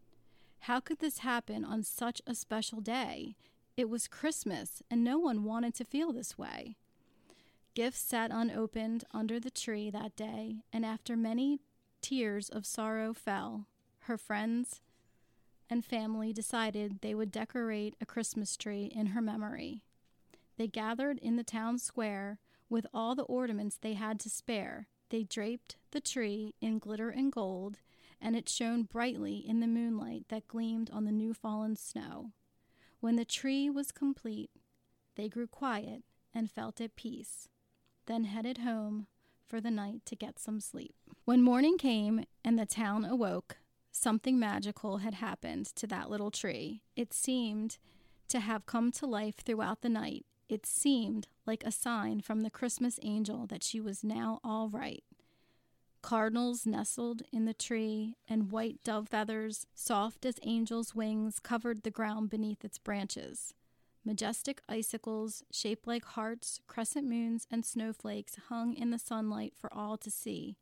How 0.60 0.80
could 0.80 0.98
this 0.98 1.18
happen 1.18 1.62
on 1.62 1.82
such 1.82 2.22
a 2.26 2.34
special 2.34 2.80
day? 2.80 3.36
It 3.76 3.90
was 3.90 4.08
Christmas, 4.08 4.82
and 4.90 5.04
no 5.04 5.18
one 5.18 5.44
wanted 5.44 5.74
to 5.74 5.84
feel 5.84 6.14
this 6.14 6.38
way. 6.38 6.78
Gifts 7.74 8.00
sat 8.00 8.30
unopened 8.30 9.04
under 9.12 9.38
the 9.38 9.50
tree 9.50 9.90
that 9.90 10.16
day, 10.16 10.62
and 10.72 10.86
after 10.86 11.18
many 11.18 11.60
tears 12.00 12.48
of 12.48 12.64
sorrow 12.64 13.12
fell, 13.12 13.66
her 14.04 14.16
friends 14.16 14.80
and 15.68 15.84
family 15.84 16.32
decided 16.32 17.02
they 17.02 17.14
would 17.14 17.30
decorate 17.30 17.94
a 18.00 18.06
Christmas 18.06 18.56
tree 18.56 18.90
in 18.90 19.08
her 19.08 19.20
memory. 19.20 19.82
They 20.56 20.66
gathered 20.66 21.18
in 21.18 21.36
the 21.36 21.44
town 21.44 21.76
square 21.76 22.38
with 22.70 22.86
all 22.94 23.14
the 23.14 23.24
ornaments 23.24 23.76
they 23.76 23.92
had 23.92 24.18
to 24.20 24.30
spare. 24.30 24.88
They 25.10 25.22
draped 25.22 25.76
the 25.92 26.00
tree 26.00 26.54
in 26.60 26.78
glitter 26.78 27.10
and 27.10 27.30
gold, 27.30 27.78
and 28.20 28.34
it 28.34 28.48
shone 28.48 28.82
brightly 28.82 29.36
in 29.36 29.60
the 29.60 29.66
moonlight 29.66 30.24
that 30.28 30.48
gleamed 30.48 30.90
on 30.90 31.04
the 31.04 31.12
new 31.12 31.32
fallen 31.32 31.76
snow. 31.76 32.32
When 33.00 33.16
the 33.16 33.24
tree 33.24 33.70
was 33.70 33.92
complete, 33.92 34.50
they 35.14 35.28
grew 35.28 35.46
quiet 35.46 36.02
and 36.34 36.50
felt 36.50 36.80
at 36.80 36.96
peace, 36.96 37.48
then 38.06 38.24
headed 38.24 38.58
home 38.58 39.06
for 39.46 39.60
the 39.60 39.70
night 39.70 40.04
to 40.06 40.16
get 40.16 40.38
some 40.38 40.60
sleep. 40.60 40.94
When 41.24 41.42
morning 41.42 41.78
came 41.78 42.24
and 42.44 42.58
the 42.58 42.66
town 42.66 43.04
awoke, 43.04 43.58
something 43.92 44.38
magical 44.38 44.98
had 44.98 45.14
happened 45.14 45.66
to 45.76 45.86
that 45.86 46.10
little 46.10 46.30
tree. 46.30 46.82
It 46.96 47.12
seemed 47.12 47.78
to 48.28 48.40
have 48.40 48.66
come 48.66 48.90
to 48.92 49.06
life 49.06 49.36
throughout 49.36 49.82
the 49.82 49.88
night 49.88 50.26
it 50.48 50.66
seemed 50.66 51.28
like 51.46 51.64
a 51.64 51.72
sign 51.72 52.20
from 52.20 52.40
the 52.40 52.50
Christmas 52.50 52.98
angel 53.02 53.46
that 53.46 53.62
she 53.62 53.80
was 53.80 54.04
now 54.04 54.40
all 54.44 54.68
right. 54.68 55.04
Cardinals 56.02 56.66
nestled 56.66 57.22
in 57.32 57.46
the 57.46 57.54
tree, 57.54 58.14
and 58.28 58.52
white 58.52 58.82
dove 58.84 59.08
feathers, 59.08 59.66
soft 59.74 60.24
as 60.24 60.38
angels' 60.44 60.94
wings, 60.94 61.40
covered 61.40 61.82
the 61.82 61.90
ground 61.90 62.30
beneath 62.30 62.64
its 62.64 62.78
branches. 62.78 63.54
Majestic 64.04 64.62
icicles, 64.68 65.42
shaped 65.50 65.84
like 65.84 66.04
hearts, 66.04 66.60
crescent 66.68 67.08
moons, 67.08 67.48
and 67.50 67.66
snowflakes 67.66 68.36
hung 68.48 68.72
in 68.74 68.90
the 68.92 69.00
sunlight 69.00 69.54
for 69.56 69.72
all 69.74 69.96
to 69.96 70.10
see. 70.10 70.56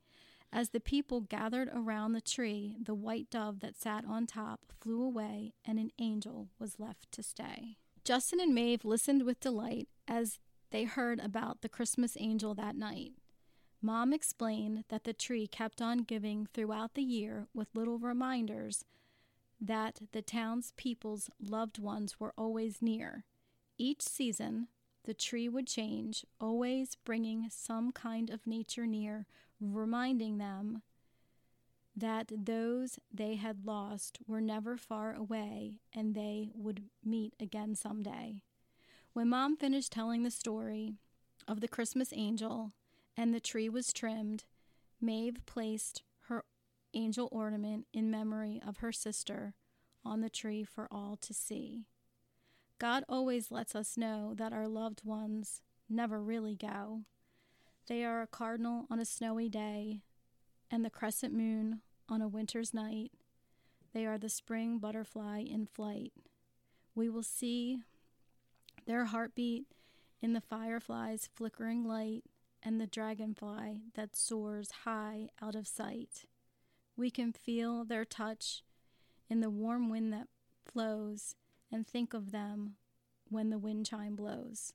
As 0.50 0.70
the 0.70 0.80
people 0.80 1.20
gathered 1.20 1.68
around 1.74 2.12
the 2.12 2.22
tree, 2.22 2.76
the 2.82 2.94
white 2.94 3.28
dove 3.28 3.60
that 3.60 3.76
sat 3.76 4.06
on 4.06 4.26
top 4.26 4.60
flew 4.80 5.02
away, 5.02 5.52
and 5.62 5.78
an 5.78 5.90
angel 5.98 6.48
was 6.58 6.80
left 6.80 7.12
to 7.12 7.22
stay. 7.22 7.76
Justin 8.04 8.38
and 8.38 8.54
Maeve 8.54 8.84
listened 8.84 9.22
with 9.22 9.40
delight 9.40 9.88
as 10.06 10.38
they 10.70 10.84
heard 10.84 11.18
about 11.20 11.62
the 11.62 11.70
Christmas 11.70 12.18
angel 12.20 12.54
that 12.54 12.76
night. 12.76 13.12
Mom 13.80 14.12
explained 14.12 14.84
that 14.88 15.04
the 15.04 15.14
tree 15.14 15.46
kept 15.46 15.80
on 15.80 15.98
giving 15.98 16.46
throughout 16.52 16.94
the 16.94 17.02
year 17.02 17.46
with 17.54 17.74
little 17.74 17.98
reminders 17.98 18.84
that 19.58 20.02
the 20.12 20.20
town's 20.20 20.74
people's 20.76 21.30
loved 21.40 21.78
ones 21.78 22.20
were 22.20 22.34
always 22.36 22.82
near. 22.82 23.24
Each 23.78 24.02
season, 24.02 24.68
the 25.04 25.14
tree 25.14 25.48
would 25.48 25.66
change, 25.66 26.26
always 26.38 26.96
bringing 27.04 27.48
some 27.50 27.90
kind 27.90 28.28
of 28.28 28.46
nature 28.46 28.86
near, 28.86 29.26
reminding 29.60 30.36
them 30.36 30.82
that 31.96 32.32
those 32.36 32.98
they 33.12 33.36
had 33.36 33.64
lost 33.64 34.18
were 34.26 34.40
never 34.40 34.76
far 34.76 35.14
away 35.14 35.80
and 35.92 36.14
they 36.14 36.50
would 36.54 36.84
meet 37.04 37.34
again 37.38 37.74
someday. 37.74 38.42
When 39.12 39.28
Mom 39.28 39.56
finished 39.56 39.92
telling 39.92 40.22
the 40.22 40.30
story 40.30 40.94
of 41.46 41.60
the 41.60 41.68
Christmas 41.68 42.12
angel 42.12 42.72
and 43.16 43.32
the 43.32 43.40
tree 43.40 43.68
was 43.68 43.92
trimmed, 43.92 44.44
Maeve 45.00 45.46
placed 45.46 46.02
her 46.28 46.44
angel 46.94 47.28
ornament 47.30 47.86
in 47.92 48.10
memory 48.10 48.60
of 48.66 48.78
her 48.78 48.92
sister 48.92 49.54
on 50.04 50.20
the 50.20 50.30
tree 50.30 50.64
for 50.64 50.88
all 50.90 51.16
to 51.20 51.32
see. 51.32 51.86
God 52.78 53.04
always 53.08 53.50
lets 53.50 53.74
us 53.74 53.96
know 53.96 54.34
that 54.36 54.52
our 54.52 54.66
loved 54.66 55.04
ones 55.04 55.62
never 55.88 56.20
really 56.20 56.56
go. 56.56 57.02
They 57.86 58.04
are 58.04 58.22
a 58.22 58.26
cardinal 58.26 58.86
on 58.90 58.98
a 58.98 59.04
snowy 59.04 59.48
day, 59.48 60.02
and 60.74 60.84
the 60.84 60.90
crescent 60.90 61.32
moon 61.32 61.80
on 62.08 62.20
a 62.20 62.26
winter's 62.26 62.74
night. 62.74 63.12
They 63.92 64.06
are 64.06 64.18
the 64.18 64.28
spring 64.28 64.78
butterfly 64.78 65.44
in 65.48 65.66
flight. 65.66 66.12
We 66.96 67.08
will 67.08 67.22
see 67.22 67.78
their 68.84 69.04
heartbeat 69.04 69.66
in 70.20 70.32
the 70.32 70.40
firefly's 70.40 71.28
flickering 71.32 71.84
light 71.84 72.24
and 72.60 72.80
the 72.80 72.88
dragonfly 72.88 73.82
that 73.94 74.16
soars 74.16 74.70
high 74.84 75.28
out 75.40 75.54
of 75.54 75.68
sight. 75.68 76.24
We 76.96 77.08
can 77.08 77.32
feel 77.32 77.84
their 77.84 78.04
touch 78.04 78.64
in 79.30 79.38
the 79.38 79.50
warm 79.50 79.88
wind 79.88 80.12
that 80.12 80.26
flows 80.66 81.36
and 81.70 81.86
think 81.86 82.12
of 82.12 82.32
them 82.32 82.74
when 83.30 83.50
the 83.50 83.58
wind 83.58 83.86
chime 83.86 84.16
blows. 84.16 84.72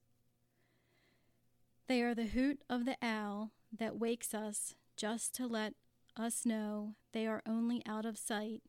They 1.87 2.01
are 2.03 2.15
the 2.15 2.27
hoot 2.27 2.61
of 2.69 2.85
the 2.85 2.95
owl 3.01 3.51
that 3.77 3.99
wakes 3.99 4.33
us 4.33 4.75
just 4.95 5.35
to 5.35 5.45
let 5.45 5.73
us 6.19 6.45
know 6.45 6.95
they 7.13 7.25
are 7.25 7.41
only 7.47 7.81
out 7.87 8.05
of 8.05 8.17
sight, 8.17 8.61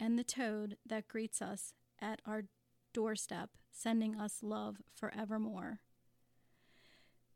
and 0.00 0.18
the 0.18 0.24
toad 0.24 0.76
that 0.84 1.08
greets 1.08 1.40
us 1.40 1.72
at 2.00 2.20
our 2.26 2.44
doorstep, 2.92 3.50
sending 3.70 4.18
us 4.18 4.42
love 4.42 4.78
forevermore. 4.94 5.80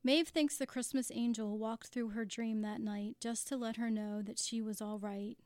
Maeve 0.05 0.29
thinks 0.29 0.57
the 0.57 0.67
Christmas 0.67 1.13
angel 1.15 1.57
walked 1.59 1.89
through 1.89 2.09
her 2.11 2.25
dream 2.25 2.63
that 2.63 2.81
night 2.81 3.17
just 3.21 3.47
to 3.49 3.57
let 3.57 3.77
her 3.77 3.89
know 3.89 4.21
that 4.21 4.39
she 4.39 4.61
was 4.61 4.83
all 4.83 4.99
right. 4.99 5.39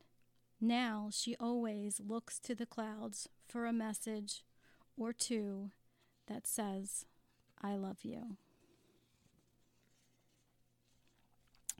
Now 0.59 1.09
she 1.11 1.35
always 1.39 2.01
looks 2.05 2.39
to 2.39 2.55
the 2.55 2.65
clouds 2.65 3.29
for 3.47 3.67
a 3.67 3.73
message 3.73 4.43
or 4.97 5.13
two 5.13 5.69
that 6.27 6.47
says, 6.47 7.05
I 7.61 7.75
love 7.75 7.99
you. 8.01 8.37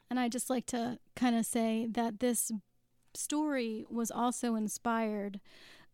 And 0.10 0.20
I 0.20 0.30
just 0.30 0.50
like 0.50 0.66
to 0.68 1.00
kind 1.16 1.36
of 1.36 1.46
say 1.46 1.88
that 1.92 2.20
this 2.20 2.52
story 3.14 3.86
was 3.90 4.12
also 4.12 4.56
inspired 4.56 5.40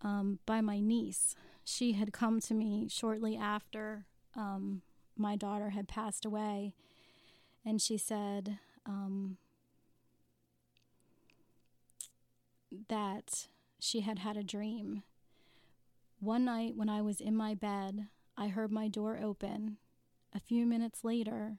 um, 0.01 0.39
by 0.45 0.61
my 0.61 0.79
niece. 0.79 1.35
She 1.63 1.93
had 1.93 2.13
come 2.13 2.39
to 2.41 2.53
me 2.53 2.87
shortly 2.89 3.35
after 3.37 4.05
um, 4.35 4.81
my 5.17 5.35
daughter 5.35 5.69
had 5.69 5.87
passed 5.87 6.25
away, 6.25 6.73
and 7.65 7.81
she 7.81 7.97
said 7.97 8.57
um, 8.85 9.37
that 12.89 13.47
she 13.79 14.01
had 14.01 14.19
had 14.19 14.37
a 14.37 14.43
dream. 14.43 15.03
One 16.19 16.45
night 16.45 16.75
when 16.75 16.89
I 16.89 17.01
was 17.01 17.19
in 17.19 17.35
my 17.35 17.53
bed, 17.53 18.07
I 18.37 18.47
heard 18.47 18.71
my 18.71 18.87
door 18.87 19.19
open. 19.21 19.77
A 20.33 20.39
few 20.39 20.65
minutes 20.65 21.03
later, 21.03 21.57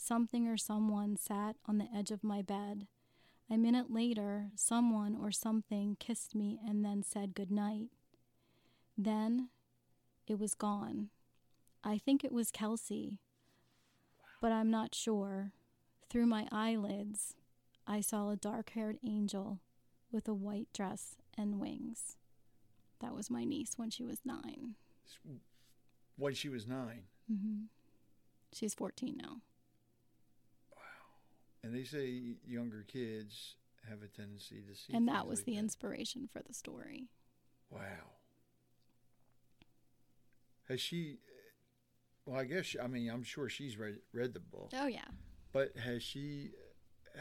something 0.00 0.46
or 0.46 0.56
someone 0.56 1.16
sat 1.16 1.56
on 1.66 1.78
the 1.78 1.88
edge 1.94 2.10
of 2.10 2.24
my 2.24 2.42
bed. 2.42 2.86
A 3.50 3.56
minute 3.56 3.90
later, 3.90 4.50
someone 4.54 5.16
or 5.20 5.30
something 5.30 5.96
kissed 5.98 6.34
me 6.34 6.58
and 6.66 6.84
then 6.84 7.02
said 7.02 7.34
good 7.34 7.50
night. 7.50 7.88
Then 8.96 9.48
it 10.26 10.38
was 10.38 10.54
gone. 10.54 11.08
I 11.82 11.98
think 11.98 12.24
it 12.24 12.32
was 12.32 12.50
Kelsey, 12.50 13.18
but 14.40 14.52
I'm 14.52 14.70
not 14.70 14.94
sure. 14.94 15.52
Through 16.10 16.26
my 16.26 16.46
eyelids, 16.50 17.34
I 17.86 18.00
saw 18.00 18.30
a 18.30 18.36
dark 18.36 18.70
haired 18.70 18.98
angel 19.06 19.60
with 20.10 20.28
a 20.28 20.34
white 20.34 20.68
dress 20.74 21.16
and 21.36 21.60
wings. 21.60 22.16
That 23.00 23.14
was 23.14 23.30
my 23.30 23.44
niece 23.44 23.74
when 23.76 23.90
she 23.90 24.04
was 24.04 24.20
nine. 24.24 24.74
When 26.16 26.34
she 26.34 26.48
was 26.48 26.66
9 26.66 27.02
Mm-hmm. 27.30 27.64
She's 28.52 28.74
14 28.74 29.16
now. 29.22 29.42
And 31.68 31.76
they 31.76 31.84
say 31.84 32.36
younger 32.46 32.82
kids 32.88 33.56
have 33.86 33.98
a 34.02 34.06
tendency 34.08 34.62
to 34.66 34.74
see. 34.74 34.94
and 34.94 35.06
that 35.06 35.26
was 35.26 35.40
like 35.40 35.44
the 35.46 35.56
inspiration 35.58 36.26
for 36.32 36.40
the 36.40 36.54
story. 36.54 37.08
Wow. 37.70 38.14
Has 40.68 40.80
she? 40.80 41.18
Well, 42.24 42.40
I 42.40 42.44
guess 42.44 42.64
she, 42.66 42.80
I 42.80 42.86
mean 42.86 43.10
I'm 43.10 43.22
sure 43.22 43.50
she's 43.50 43.76
read 43.76 43.98
read 44.14 44.32
the 44.32 44.40
book, 44.40 44.70
Oh, 44.74 44.86
yeah. 44.86 45.04
but 45.52 45.76
has 45.76 46.02
she 46.02 46.52
uh, 47.14 47.20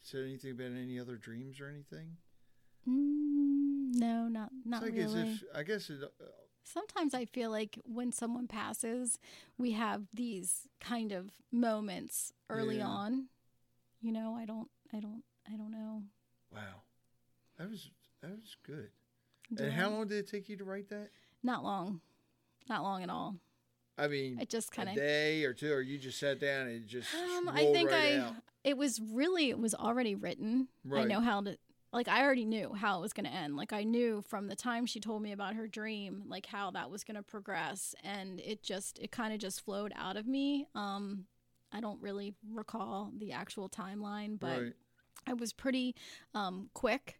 said 0.00 0.24
anything 0.24 0.52
about 0.52 0.72
any 0.72 0.98
other 0.98 1.16
dreams 1.16 1.60
or 1.60 1.68
anything? 1.68 2.16
Mm, 2.88 3.96
no, 3.98 4.28
not 4.28 4.50
not 4.64 4.82
like 4.82 4.94
really. 4.94 5.20
if 5.20 5.44
I 5.54 5.62
guess 5.62 5.90
it, 5.90 6.02
uh, 6.02 6.24
Sometimes 6.64 7.12
I 7.12 7.26
feel 7.26 7.50
like 7.50 7.78
when 7.84 8.12
someone 8.12 8.46
passes, 8.48 9.18
we 9.58 9.72
have 9.72 10.04
these 10.14 10.66
kind 10.80 11.12
of 11.12 11.32
moments 11.52 12.32
early 12.48 12.78
Yeah. 12.78 12.86
on. 12.86 13.28
You 14.04 14.12
know, 14.12 14.36
I 14.38 14.44
don't, 14.44 14.68
I 14.92 15.00
don't, 15.00 15.22
I 15.50 15.56
don't 15.56 15.70
know. 15.70 16.02
wow, 16.52 16.82
that 17.58 17.70
was 17.70 17.88
that 18.20 18.32
was 18.32 18.54
good. 18.66 18.90
Do 19.54 19.64
and 19.64 19.72
I- 19.72 19.76
how 19.76 19.88
long 19.88 20.06
did 20.08 20.18
it 20.18 20.30
take 20.30 20.46
you 20.50 20.58
to 20.58 20.64
write 20.64 20.90
that? 20.90 21.08
Not 21.42 21.64
long, 21.64 22.02
not 22.68 22.82
long 22.82 23.02
at 23.02 23.08
all. 23.08 23.36
I 23.96 24.08
mean, 24.08 24.38
It 24.40 24.50
just 24.50 24.72
kind 24.72 24.90
of. 24.90 24.94
day 24.94 25.44
or 25.44 25.54
two, 25.54 25.72
or 25.72 25.80
you 25.80 25.96
just 25.98 26.18
sat 26.18 26.38
down 26.38 26.66
and 26.66 26.86
just 26.86 27.14
Um, 27.14 27.48
I 27.48 27.60
think 27.72 27.90
right 27.90 28.14
I. 28.14 28.18
out? 28.18 28.34
It 28.62 28.76
was 28.76 29.00
really. 29.00 29.48
It 29.48 29.58
was 29.58 29.74
already 29.74 30.14
written. 30.14 30.68
I 30.92 31.04
know 31.04 31.20
how 31.20 31.40
to. 31.40 31.56
Like 31.92 32.08
I 32.08 32.24
already 32.24 32.44
knew 32.44 32.74
how 32.74 32.98
it 32.98 33.00
was 33.02 33.12
going 33.14 33.26
to 33.26 33.32
end. 33.32 33.56
Like 33.56 33.72
I 33.72 33.84
knew 33.84 34.20
from 34.28 34.48
the 34.48 34.56
time 34.56 34.84
she 34.84 35.00
told 35.00 35.22
me 35.22 35.32
about 35.32 35.54
her 35.54 35.66
dream, 35.68 36.24
like 36.26 36.44
how 36.44 36.72
that 36.72 36.90
was 36.90 37.04
going 37.04 37.14
to 37.16 37.22
progress, 37.22 37.94
and 38.04 38.38
it 38.40 38.62
just 38.62 38.98
it 38.98 39.10
kind 39.12 39.32
of 39.32 39.38
just 39.38 39.64
flowed 39.64 39.92
out 39.96 40.16
of 40.18 40.26
me. 40.26 40.66
Um, 40.74 41.26
I 41.74 41.80
don't 41.80 42.00
really 42.00 42.34
recall 42.52 43.10
the 43.18 43.32
actual 43.32 43.68
timeline, 43.68 44.38
but 44.38 44.60
right. 44.60 44.72
I 45.26 45.34
was 45.34 45.52
pretty 45.52 45.94
um, 46.34 46.70
quick 46.72 47.18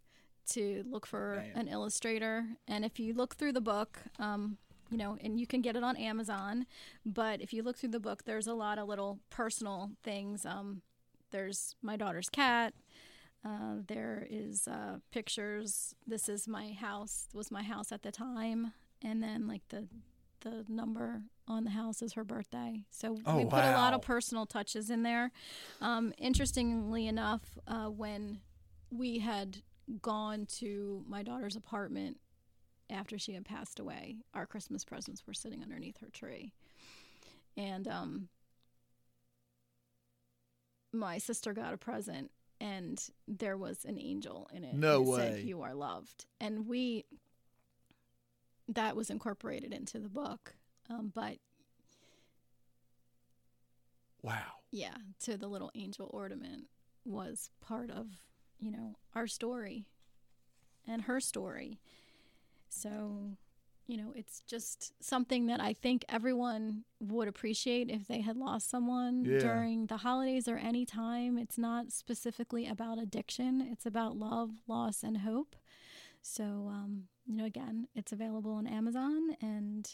to 0.51 0.85
look 0.89 1.07
for 1.07 1.45
an 1.55 1.69
illustrator. 1.69 2.47
And 2.69 2.85
if 2.85 3.01
you 3.01 3.15
look 3.15 3.35
through 3.35 3.53
the 3.53 3.61
book, 3.61 3.99
um, 4.19 4.59
you 4.91 4.99
know, 4.99 5.17
and 5.21 5.41
you 5.41 5.47
can 5.47 5.61
get 5.61 5.77
it 5.77 5.83
on 5.83 5.97
Amazon, 5.97 6.67
but 7.05 7.41
if 7.41 7.53
you 7.53 7.63
look 7.63 7.79
through 7.79 7.91
the 7.91 8.01
book, 8.01 8.25
there's 8.25 8.47
a 8.47 8.55
lot 8.55 8.79
of 8.79 8.87
little 8.87 9.19
personal 9.31 9.91
things. 10.03 10.47
Um, 10.47 10.83
there's 11.31 11.75
my 11.83 11.97
daughter's 11.97 12.29
cat. 12.29 12.75
Uh, 13.45 13.77
there 13.89 14.27
is 14.31 14.69
uh, 14.69 14.99
pictures. 15.11 15.95
This 16.07 16.29
is 16.29 16.47
my 16.47 16.73
house. 16.73 17.29
Was 17.35 17.51
my 17.51 17.63
house 17.63 17.93
at 17.93 18.03
the 18.03 18.13
time, 18.13 18.73
and 19.03 19.23
then 19.23 19.47
like 19.47 19.63
the 19.69 19.89
the 20.45 20.65
number 20.69 21.23
on 21.49 21.65
the 21.65 21.71
house 21.71 22.03
is 22.03 22.13
her 22.13 22.25
birthday. 22.25 22.83
So 22.91 23.19
Oh, 23.27 23.37
we 23.39 23.45
put 23.45 23.65
a 23.65 23.73
lot 23.73 23.95
of 23.95 24.03
personal 24.03 24.47
touches 24.47 24.91
in 24.91 25.03
there. 25.03 25.33
Um, 25.81 26.13
interestingly 26.19 27.07
enough, 27.09 27.43
uh, 27.67 27.87
when 27.87 28.41
we 28.91 29.19
had 29.19 29.59
gone 30.01 30.47
to 30.59 31.03
my 31.09 31.23
daughter's 31.23 31.57
apartment 31.57 32.19
after 32.91 33.19
she 33.19 33.33
had 33.33 33.45
passed 33.45 33.81
away, 33.81 34.19
our 34.35 34.47
Christmas 34.47 34.85
presents 34.85 35.27
were 35.27 35.35
sitting 35.35 35.63
underneath 35.63 35.99
her 36.01 36.09
tree. 36.13 36.53
And 37.57 37.89
um, 37.89 38.29
my 40.93 41.19
sister 41.19 41.53
got 41.53 41.73
a 41.75 41.77
present, 41.77 42.31
and 42.61 43.03
there 43.27 43.57
was 43.57 43.85
an 43.85 43.99
angel 43.99 44.49
in 44.53 44.65
it. 44.65 44.75
No 44.75 45.01
way. 45.03 45.33
Said, 45.37 45.45
you 45.45 45.63
are 45.63 45.75
loved. 45.75 46.27
And 46.41 46.67
we, 46.67 47.05
that 48.69 48.97
was 48.97 49.11
incorporated 49.11 49.73
into 49.73 49.99
the 49.99 50.09
book. 50.09 50.55
Um, 50.91 51.13
but 51.15 51.37
Wow. 54.23 54.53
yeah, 54.71 54.95
to 55.21 55.37
the 55.37 55.49
little 55.49 55.71
angel 55.75 56.09
ornament 56.13 56.65
was 57.05 57.51
part 57.61 57.91
of, 57.91 58.07
you 58.59 58.71
know, 58.71 58.97
our 59.15 59.27
story 59.27 59.85
and 60.87 61.03
her 61.03 61.21
story. 61.21 61.79
So, 62.71 63.37
you 63.87 63.99
know, 63.99 64.13
it's 64.17 64.41
just 64.41 64.93
something 65.05 65.47
that 65.47 65.61
I 65.61 65.75
think 65.75 66.05
everyone 66.09 66.85
would 67.01 67.29
appreciate 67.29 67.91
if 67.91 68.07
they 68.09 68.23
had 68.23 68.37
lost 68.37 68.71
someone 68.71 69.25
Yeah. 69.25 69.39
during 69.41 69.87
the 69.87 69.99
holidays 69.99 70.49
or 70.49 70.57
any 70.57 70.87
time. 70.87 71.37
It's 71.37 71.59
not 71.59 71.93
specifically 71.93 72.67
about 72.67 72.99
addiction, 72.99 73.61
it's 73.61 73.85
about 73.87 74.17
love, 74.17 74.51
loss, 74.67 75.03
and 75.03 75.19
hope. 75.19 75.55
So, 76.23 76.45
um, 76.73 77.09
you 77.27 77.35
know, 77.37 77.45
again, 77.45 77.89
it's 77.95 78.13
available 78.13 78.53
on 78.53 78.67
Amazon 78.67 79.37
and 79.41 79.91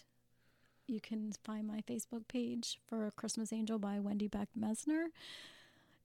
you 0.87 1.01
can 1.01 1.33
find 1.45 1.67
my 1.69 1.83
Facebook 1.89 2.27
page 2.29 2.81
for 2.89 3.07
A 3.07 3.11
Christmas 3.13 3.53
Angel 3.53 3.79
by 3.79 4.01
Wendy 4.01 4.27
Beck 4.29 4.49
Messner. 4.59 5.07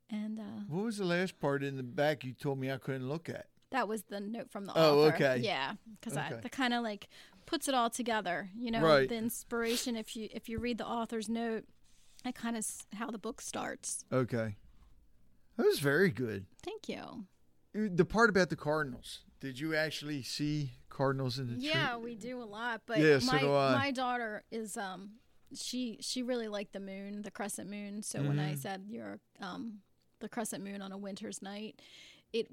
And 0.09 0.39
uh, 0.39 0.61
What 0.69 0.83
was 0.85 0.97
the 0.97 1.05
last 1.05 1.39
part 1.39 1.63
in 1.63 1.77
the 1.77 1.83
back 1.83 2.23
you 2.23 2.33
told 2.33 2.59
me 2.59 2.71
I 2.71 2.77
couldn't 2.77 3.07
look 3.09 3.29
at? 3.29 3.47
that 3.71 3.87
was 3.89 4.03
the 4.03 4.21
note 4.21 4.49
from 4.51 4.67
the 4.67 4.71
author. 4.71 4.79
Oh, 4.81 4.99
author. 5.07 5.15
okay. 5.15 5.37
Yeah, 5.39 5.73
because 5.99 6.15
Okay. 6.17 6.39
that 6.41 6.51
kind 6.51 6.73
of 6.73 6.81
like 6.83 7.09
puts 7.45 7.67
it 7.67 7.73
all 7.73 7.89
together. 7.89 8.49
You 8.55 8.71
know, 8.71 8.81
Right. 8.81 9.09
the 9.09 9.15
inspiration. 9.15 9.97
If 9.97 10.15
you 10.15 10.29
if 10.31 10.47
you 10.47 10.59
read 10.59 10.77
the 10.77 10.85
author's 10.87 11.27
note, 11.27 11.65
it 12.23 12.35
kind 12.35 12.55
of 12.55 12.65
how 12.93 13.09
the 13.11 13.17
book 13.17 13.41
starts. 13.41 14.05
Okay. 14.13 14.55
That 15.57 15.65
was 15.65 15.79
very 15.79 16.09
good. 16.09 16.45
Thank 16.63 16.87
you. 16.87 17.25
The 17.75 18.05
part 18.05 18.29
about 18.29 18.49
the 18.49 18.55
Cardinals. 18.55 19.19
Did 19.41 19.59
you 19.59 19.75
actually 19.75 20.23
see 20.23 20.71
Cardinals 20.89 21.37
in 21.39 21.47
the 21.47 21.55
tree? 21.55 21.65
Yeah, 21.69 21.97
we 21.97 22.15
do 22.15 22.41
a 22.41 22.45
lot, 22.45 22.81
but 22.85 22.99
Yeah, 22.99 23.19
so 23.19 23.31
my 23.33 23.39
do 23.41 23.53
I. 23.55 23.73
my 23.73 23.91
daughter 23.91 24.43
is 24.49 24.77
um 24.77 25.11
she 25.53 25.97
she 25.99 26.23
really 26.23 26.47
liked 26.47 26.71
the 26.73 26.79
moon, 26.79 27.21
the 27.21 27.31
crescent 27.31 27.69
moon. 27.69 28.01
So 28.01 28.19
when 28.19 28.37
Mm-hmm. 28.37 28.51
I 28.51 28.55
said 28.55 28.85
you're 28.87 29.19
um 29.41 29.79
the 30.19 30.29
crescent 30.29 30.63
moon 30.63 30.81
on 30.81 30.91
a 30.93 30.97
winter's 30.97 31.41
night, 31.41 31.81
it 32.31 32.47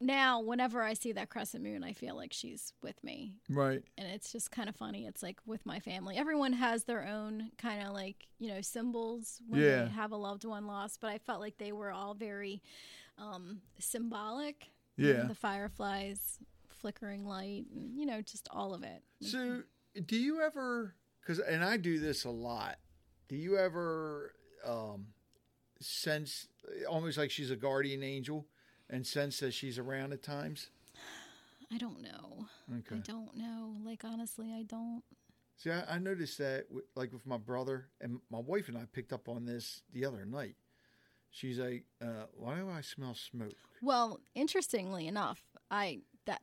now 0.00 0.40
whenever 0.40 0.80
I 0.80 0.94
see 0.94 1.10
that 1.10 1.28
crescent 1.28 1.64
moon, 1.64 1.82
I 1.82 1.92
feel 1.92 2.14
like 2.14 2.32
she's 2.32 2.72
with 2.80 3.02
me. 3.02 3.34
Right. 3.50 3.82
And 3.98 4.06
it's 4.08 4.30
just 4.30 4.52
kind 4.52 4.68
of 4.68 4.76
funny. 4.76 5.06
It's 5.06 5.24
like 5.24 5.40
with 5.44 5.66
my 5.66 5.80
family. 5.80 6.16
Everyone 6.16 6.52
has 6.52 6.84
their 6.84 7.04
own 7.04 7.50
kind 7.58 7.84
of 7.84 7.92
like, 7.94 8.28
you 8.38 8.48
know, 8.48 8.60
symbols 8.60 9.40
when 9.48 9.60
Yeah. 9.60 9.84
they 9.86 9.90
have 9.90 10.12
a 10.12 10.16
loved 10.16 10.44
one 10.44 10.68
lost, 10.68 11.00
but 11.00 11.10
I 11.10 11.18
felt 11.18 11.40
like 11.40 11.58
they 11.58 11.72
were 11.72 11.90
all 11.90 12.14
very 12.14 12.62
um 13.18 13.60
symbolic. 13.78 14.66
Yeah. 14.96 15.24
The 15.28 15.34
fireflies, 15.34 16.38
flickering 16.68 17.24
light, 17.24 17.66
and, 17.72 17.96
you 17.96 18.04
know, 18.04 18.20
just 18.20 18.48
all 18.50 18.74
of 18.74 18.82
it. 18.82 19.02
So, 19.20 19.62
do 20.06 20.16
you 20.16 20.40
ever? 20.40 20.94
Because, 21.20 21.38
and 21.38 21.62
I 21.64 21.76
do 21.76 22.00
this 22.00 22.24
a 22.24 22.30
lot. 22.30 22.78
Do 23.28 23.36
you 23.36 23.56
ever 23.56 24.34
um, 24.66 25.08
sense 25.80 26.48
almost 26.88 27.16
like 27.16 27.30
she's 27.30 27.50
a 27.50 27.56
guardian 27.56 28.02
angel, 28.02 28.46
and 28.90 29.06
sense 29.06 29.38
that 29.40 29.52
she's 29.52 29.78
around 29.78 30.12
at 30.12 30.22
times? 30.22 30.70
I 31.72 31.78
don't 31.78 32.02
know. 32.02 32.46
Okay. 32.78 32.96
I 32.96 32.98
don't 32.98 33.36
know. 33.36 33.76
Like 33.84 34.02
honestly, 34.04 34.52
I 34.52 34.62
don't. 34.62 35.02
See, 35.58 35.70
I, 35.70 35.96
I 35.96 35.98
noticed 35.98 36.38
that, 36.38 36.66
with, 36.70 36.84
like 36.94 37.12
with 37.12 37.26
my 37.26 37.36
brother 37.36 37.88
and 38.00 38.20
my 38.30 38.38
wife 38.38 38.68
and 38.68 38.76
I 38.76 38.84
picked 38.92 39.12
up 39.12 39.28
on 39.28 39.44
this 39.44 39.82
the 39.92 40.04
other 40.04 40.24
night. 40.24 40.56
She's 41.30 41.58
like, 41.58 41.84
uh, 42.00 42.26
"Why 42.34 42.56
do 42.56 42.68
I 42.70 42.80
smell 42.80 43.14
smoke?" 43.14 43.54
Well, 43.82 44.20
interestingly 44.34 45.06
enough, 45.06 45.42
I 45.70 46.00
that 46.24 46.42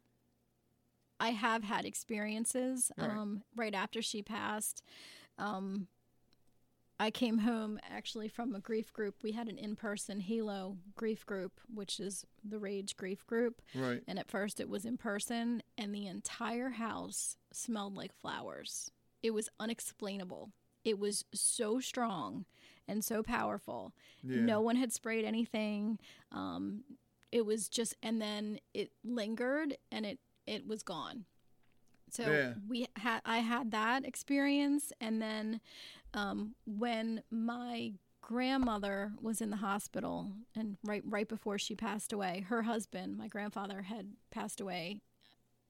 I 1.20 1.30
have 1.30 1.64
had 1.64 1.86
experiences 1.86 2.92
Right. 2.98 3.10
um, 3.10 3.44
right 3.56 3.74
after 3.74 4.02
she 4.02 4.22
passed. 4.22 4.84
Um, 5.38 5.88
I 6.98 7.12
came 7.12 7.40
home 7.40 7.78
actually 7.84 8.30
from 8.30 8.56
a 8.56 8.62
grief 8.62 8.94
group. 8.94 9.22
We 9.22 9.34
had 9.34 9.50
an 9.50 9.58
in 9.58 9.76
person 9.76 10.22
Halo 10.22 10.78
grief 10.96 11.26
group, 11.26 11.60
which 11.74 12.00
is 12.00 12.26
the 12.42 12.58
Rage 12.58 12.96
grief 12.96 13.26
group. 13.28 13.62
Right. 13.74 14.02
And 14.08 14.18
at 14.18 14.30
first 14.30 14.62
it 14.62 14.70
was 14.70 14.86
in 14.86 14.98
person, 14.98 15.62
and 15.78 15.94
the 15.94 16.08
entire 16.08 16.70
house 16.70 17.36
smelled 17.52 17.96
like 17.96 18.14
flowers. 18.14 18.92
It 19.22 19.32
was 19.32 19.50
unexplainable. 19.60 20.52
It 20.86 20.98
was 21.00 21.26
so 21.34 21.80
strong 21.82 22.46
and 22.88 23.04
so 23.04 23.24
powerful. 23.24 23.94
Yeah. 24.24 24.42
No 24.42 24.62
one 24.62 24.76
had 24.76 24.92
sprayed 24.94 25.26
anything. 25.26 26.00
Um, 26.32 26.84
it 27.32 27.46
was 27.46 27.68
just, 27.70 27.96
and 28.02 28.22
then 28.22 28.60
it 28.74 28.92
lingered 29.04 29.76
and 29.92 30.06
it, 30.06 30.20
it 30.48 30.66
was 30.68 30.84
gone. 30.84 31.26
So 32.12 32.32
Yeah. 32.32 32.54
we 32.70 32.88
had, 32.98 33.22
I 33.26 33.40
had 33.40 33.72
that 33.72 34.06
experience, 34.06 34.94
and 35.02 35.22
then 35.22 35.60
um, 36.14 36.56
when 36.66 37.24
my 37.32 37.94
grandmother 38.22 39.12
was 39.22 39.42
in 39.42 39.50
the 39.50 39.58
hospital, 39.58 40.32
and 40.56 40.78
right 40.84 41.02
right 41.06 41.28
before 41.28 41.58
she 41.58 41.76
passed 41.76 42.14
away, 42.14 42.46
her 42.48 42.62
husband, 42.64 43.18
my 43.18 43.28
grandfather, 43.28 43.82
had 43.82 44.14
passed 44.32 44.62
away 44.62 45.02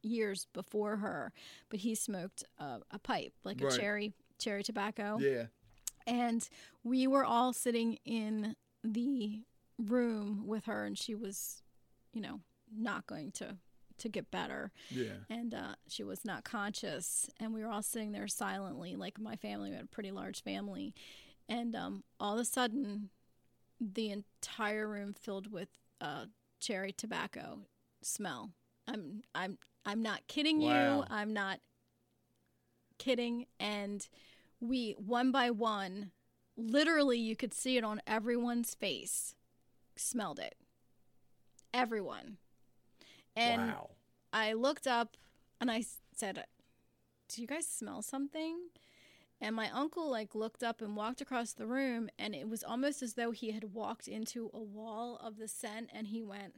years 0.03 0.45
before 0.53 0.97
her, 0.97 1.31
but 1.69 1.79
he 1.79 1.95
smoked 1.95 2.43
a, 2.59 2.79
a 2.91 2.99
pipe, 2.99 3.33
like 3.43 3.59
Right. 3.61 3.73
a 3.73 3.77
cherry 3.77 4.13
cherry 4.37 4.61
tobacco 4.61 5.17
Yeah. 5.19 5.45
And 6.07 6.47
we 6.83 7.07
were 7.07 7.25
all 7.25 7.53
sitting 7.53 7.97
in 8.05 8.55
the 8.83 9.41
room 9.77 10.43
with 10.45 10.65
her 10.65 10.85
and 10.85 10.97
she 10.97 11.15
was 11.15 11.61
you 12.13 12.21
know 12.21 12.39
not 12.75 13.05
going 13.07 13.31
to 13.31 13.57
to 13.97 14.09
get 14.09 14.29
better. 14.29 14.71
Yeah. 14.89 15.19
and 15.29 15.53
uh, 15.53 15.75
she 15.87 16.03
was 16.03 16.25
not 16.25 16.43
conscious 16.43 17.29
and 17.39 17.53
we 17.53 17.63
were 17.63 17.69
all 17.69 17.81
sitting 17.81 18.11
there 18.11 18.27
silently 18.27 18.95
like 18.95 19.19
my 19.19 19.35
family 19.37 19.69
we 19.69 19.75
had 19.75 19.85
a 19.85 19.87
pretty 19.87 20.11
large 20.11 20.43
family. 20.43 20.93
And 21.47 21.75
um, 21.75 22.03
all 22.19 22.33
of 22.33 22.39
a 22.39 22.45
sudden 22.45 23.09
the 23.79 24.11
entire 24.11 24.87
room 24.87 25.13
filled 25.13 25.51
with 25.51 25.69
uh, 26.01 26.25
cherry 26.59 26.91
tobacco 26.91 27.59
smell. 28.01 28.51
I'm 28.87 29.23
i'm 29.33 29.57
i'm 29.85 30.01
not 30.01 30.27
kidding 30.27 30.61
you. 30.61 31.03
I'm 31.09 31.33
not 31.33 31.59
kidding. 32.97 33.45
And 33.59 34.07
we 34.59 34.95
one 34.97 35.31
by 35.31 35.49
one 35.49 36.11
literally 36.57 37.19
you 37.19 37.35
could 37.35 37.53
see 37.53 37.77
it 37.77 37.83
on 37.83 38.01
everyone's 38.07 38.73
face 38.73 39.35
smelled 39.95 40.39
it 40.39 40.55
everyone 41.73 42.37
and 43.35 43.67
wow. 43.67 43.89
I 44.31 44.53
looked 44.53 44.87
up 44.87 45.17
and 45.59 45.69
I 45.69 45.83
said, 46.13 46.45
"Do 47.27 47.41
you 47.41 47.47
guys 47.47 47.67
smell 47.67 48.01
something?" 48.01 48.69
And 49.41 49.55
my 49.55 49.69
uncle 49.69 50.09
like 50.09 50.33
looked 50.33 50.63
up 50.63 50.81
and 50.81 50.95
walked 50.95 51.21
across 51.21 51.53
the 51.53 51.67
room 51.67 52.09
and 52.17 52.33
it 52.33 52.47
was 52.47 52.63
almost 52.63 53.03
as 53.03 53.15
though 53.15 53.31
he 53.31 53.51
had 53.51 53.73
walked 53.73 54.07
into 54.07 54.49
a 54.53 54.61
wall 54.61 55.17
of 55.17 55.37
the 55.37 55.47
scent 55.47 55.89
and 55.93 56.07
he 56.07 56.23
went 56.23 56.55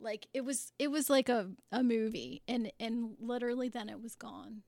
like 0.00 0.26
it 0.34 0.44
was 0.44 0.72
it 0.80 0.88
was 0.88 1.08
like 1.08 1.28
a, 1.28 1.52
a 1.70 1.84
movie 1.84 2.42
and 2.48 2.72
and 2.80 3.16
literally 3.20 3.68
then 3.68 3.88
it 3.88 4.02
was 4.02 4.14
gone. 4.16 4.62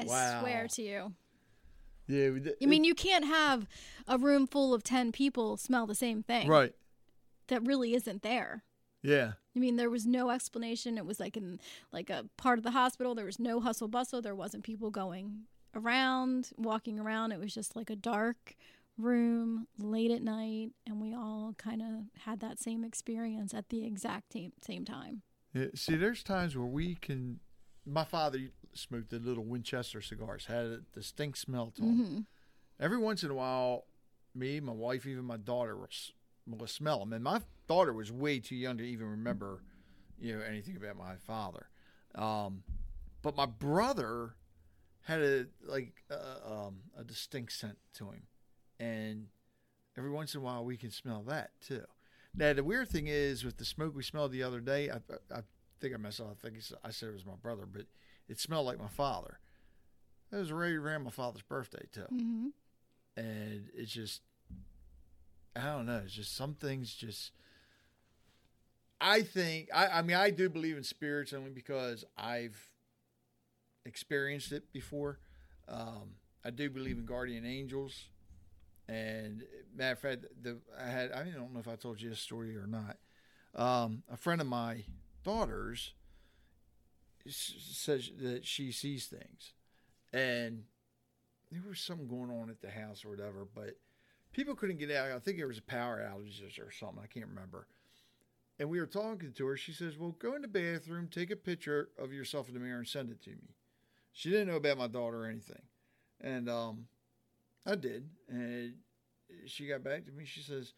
I 0.00 0.04
Wow. 0.04 0.40
swear 0.40 0.68
to 0.68 0.82
you. 0.82 1.12
Yeah. 2.06 2.30
we 2.30 2.52
I 2.62 2.66
mean, 2.66 2.84
you 2.84 2.94
can't 2.94 3.24
have 3.26 3.66
a 4.06 4.16
room 4.18 4.46
full 4.46 4.72
of 4.72 4.82
10 4.82 5.12
people 5.12 5.56
smell 5.56 5.86
the 5.86 5.94
same 5.94 6.22
thing. 6.22 6.48
right. 6.48 6.74
That 7.48 7.66
really 7.66 7.94
isn't 7.94 8.22
there. 8.22 8.62
Yeah. 9.02 9.32
I 9.56 9.58
mean, 9.58 9.76
there 9.76 9.88
was 9.90 10.06
no 10.06 10.28
explanation. 10.30 10.98
It 10.98 11.06
was 11.06 11.18
like 11.18 11.36
in 11.36 11.60
like 11.92 12.10
a 12.10 12.26
part 12.36 12.58
of 12.58 12.62
the 12.62 12.72
hospital. 12.72 13.14
There 13.14 13.24
was 13.24 13.38
no 13.38 13.60
hustle 13.60 13.88
bustle. 13.88 14.20
There 14.20 14.34
wasn't 14.34 14.64
people 14.64 14.90
going 14.90 15.44
around, 15.74 16.50
walking 16.56 16.98
around. 16.98 17.32
It 17.32 17.40
was 17.40 17.54
just 17.54 17.74
like 17.74 17.88
a 17.90 17.96
dark 17.96 18.54
room 18.98 19.66
late 19.78 20.10
at 20.10 20.22
night, 20.22 20.72
and 20.86 21.00
we 21.00 21.14
all 21.14 21.54
kind 21.56 21.80
of 21.80 22.20
had 22.22 22.40
that 22.40 22.58
same 22.58 22.84
experience 22.84 23.54
at 23.54 23.68
the 23.70 23.84
exact 23.86 24.32
same 24.32 24.52
same 24.60 24.84
time. 24.84 25.22
Yeah, 25.54 25.66
see, 25.74 25.96
there's 25.96 26.22
times 26.22 26.56
where 26.56 26.66
we 26.66 26.94
can. 26.96 27.40
My 27.86 28.04
father 28.04 28.40
smoked 28.78 29.10
the 29.10 29.18
little 29.18 29.44
Winchester 29.44 30.00
cigars, 30.00 30.46
had 30.46 30.66
a 30.66 30.78
distinct 30.94 31.38
smell 31.38 31.70
to 31.76 31.80
them. 31.82 31.96
hmm 32.06 32.20
Every 32.80 32.98
once 32.98 33.22
in 33.24 33.30
a 33.30 33.34
while, 33.34 33.86
me, 34.34 34.60
my 34.60 34.72
wife, 34.72 35.04
even 35.06 35.24
my 35.24 35.36
daughter 35.36 35.76
will, 35.76 35.88
will 36.46 36.66
smell 36.68 37.00
them. 37.00 37.12
And 37.12 37.24
my 37.24 37.40
daughter 37.66 37.92
was 37.92 38.12
way 38.12 38.38
too 38.38 38.54
young 38.54 38.78
to 38.78 38.84
even 38.84 39.06
remember, 39.10 39.62
you 40.20 40.36
know, 40.36 40.42
anything 40.44 40.76
about 40.76 40.96
my 40.96 41.16
father. 41.16 41.68
Um, 42.14 42.62
but 43.22 43.36
my 43.36 43.46
brother 43.46 44.34
had 45.02 45.20
a 45.22 45.46
like 45.66 46.04
uh, 46.10 46.66
um, 46.66 46.76
a 46.96 47.02
distinct 47.02 47.52
scent 47.52 47.78
to 47.94 48.10
him, 48.10 48.22
and 48.78 49.26
every 49.96 50.10
once 50.10 50.34
in 50.34 50.40
a 50.40 50.44
while 50.44 50.64
we 50.64 50.76
can 50.76 50.90
smell 50.90 51.22
that 51.26 51.50
too. 51.60 51.82
Now 52.34 52.52
the 52.52 52.62
weird 52.62 52.88
thing 52.88 53.06
is 53.08 53.44
with 53.44 53.56
the 53.56 53.64
smoke 53.64 53.96
we 53.96 54.02
smelled 54.02 54.32
the 54.32 54.42
other 54.44 54.60
day, 54.60 54.90
I, 54.90 54.96
I, 54.96 55.38
I 55.38 55.40
think 55.80 55.94
I 55.94 55.96
messed 55.96 56.20
up. 56.20 56.28
I 56.30 56.34
think 56.34 56.58
it's- 56.58 56.72
I 56.84 56.90
said 56.90 57.08
it 57.08 57.12
was 57.14 57.26
my 57.26 57.34
brother, 57.42 57.66
but 57.66 57.86
it 58.28 58.38
smelled 58.38 58.66
like 58.66 58.78
my 58.78 58.88
father. 58.88 59.38
It 60.32 60.36
was 60.36 60.52
right 60.52 60.72
around 60.74 61.04
my 61.04 61.10
father's 61.10 61.42
birthday 61.42 61.86
too 61.92 62.06
hmm 62.10 62.48
and 63.16 63.68
it's 63.74 63.92
just 63.92 64.22
I 65.56 65.64
don't 65.72 65.86
know. 65.86 66.02
It's 66.04 66.14
just 66.14 66.36
some 66.36 66.54
things 66.54 66.94
just. 66.94 67.32
I 69.00 69.22
think 69.22 69.68
I, 69.74 69.86
I 69.88 70.02
mean 70.02 70.16
I 70.16 70.30
do 70.30 70.48
believe 70.48 70.76
in 70.76 70.82
spirits 70.84 71.32
only 71.32 71.50
because 71.50 72.04
I've 72.16 72.58
experienced 73.84 74.52
it 74.52 74.72
before. 74.72 75.18
Um, 75.68 76.14
I 76.44 76.50
do 76.50 76.70
believe 76.70 76.98
in 76.98 77.04
guardian 77.04 77.44
angels, 77.44 78.08
and 78.88 79.44
matter 79.74 79.92
of 79.92 79.98
fact, 79.98 80.24
the 80.42 80.58
I 80.78 80.88
had 80.88 81.12
I 81.12 81.24
don't 81.24 81.52
know 81.52 81.60
if 81.60 81.68
I 81.68 81.76
told 81.76 82.00
you 82.00 82.10
this 82.10 82.20
story 82.20 82.56
or 82.56 82.66
not. 82.66 82.96
Um, 83.54 84.02
a 84.10 84.16
friend 84.16 84.40
of 84.40 84.46
my 84.46 84.84
daughter's 85.24 85.92
says 87.30 88.10
that 88.20 88.46
she 88.46 88.72
sees 88.72 89.06
things, 89.06 89.52
and 90.12 90.64
there 91.50 91.62
was 91.68 91.80
something 91.80 92.08
going 92.08 92.30
on 92.30 92.50
at 92.50 92.60
the 92.60 92.70
house 92.70 93.04
or 93.04 93.10
whatever, 93.10 93.46
but 93.54 93.76
people 94.32 94.54
couldn't 94.54 94.78
get 94.78 94.90
out. 94.90 95.10
I 95.10 95.18
think 95.18 95.38
there 95.38 95.48
was 95.48 95.58
a 95.58 95.62
power 95.62 95.98
outage 96.00 96.60
or 96.60 96.70
something. 96.70 97.00
I 97.02 97.06
can't 97.06 97.26
remember. 97.28 97.66
And 98.58 98.68
we 98.68 98.80
were 98.80 98.86
talking 98.86 99.32
to 99.32 99.46
her. 99.46 99.56
She 99.56 99.72
says, 99.72 99.96
Well, 99.96 100.16
go 100.18 100.34
in 100.34 100.42
the 100.42 100.48
bathroom, 100.48 101.08
take 101.10 101.30
a 101.30 101.36
picture 101.36 101.90
of 101.98 102.12
yourself 102.12 102.48
in 102.48 102.54
the 102.54 102.60
mirror, 102.60 102.78
and 102.78 102.88
send 102.88 103.10
it 103.10 103.22
to 103.22 103.30
me. 103.30 103.54
She 104.12 104.30
didn't 104.30 104.48
know 104.48 104.56
about 104.56 104.78
my 104.78 104.88
daughter 104.88 105.24
or 105.24 105.26
anything. 105.26 105.62
And 106.20 106.48
um, 106.48 106.86
I 107.64 107.76
did. 107.76 108.08
And 108.28 108.74
she 109.46 109.68
got 109.68 109.84
back 109.84 110.06
to 110.06 110.12
me. 110.12 110.24
She 110.24 110.40
says, 110.40 110.72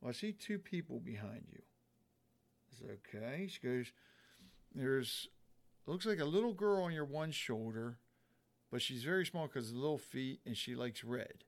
Well, 0.00 0.10
I 0.10 0.12
see 0.12 0.32
two 0.32 0.58
people 0.58 0.98
behind 0.98 1.44
you. 1.52 1.62
I 2.72 2.78
said, 2.78 2.98
Okay. 3.14 3.46
She 3.46 3.60
goes, 3.60 3.92
There's, 4.74 5.28
looks 5.86 6.06
like 6.06 6.20
a 6.20 6.24
little 6.24 6.52
girl 6.52 6.82
on 6.82 6.92
your 6.92 7.04
one 7.04 7.30
shoulder 7.30 7.98
but 8.70 8.82
she's 8.82 9.02
very 9.02 9.26
small 9.26 9.46
because 9.46 9.68
of 9.68 9.74
the 9.74 9.80
little 9.80 9.98
feet 9.98 10.40
and 10.46 10.56
she 10.56 10.74
likes 10.74 11.02
red. 11.02 11.44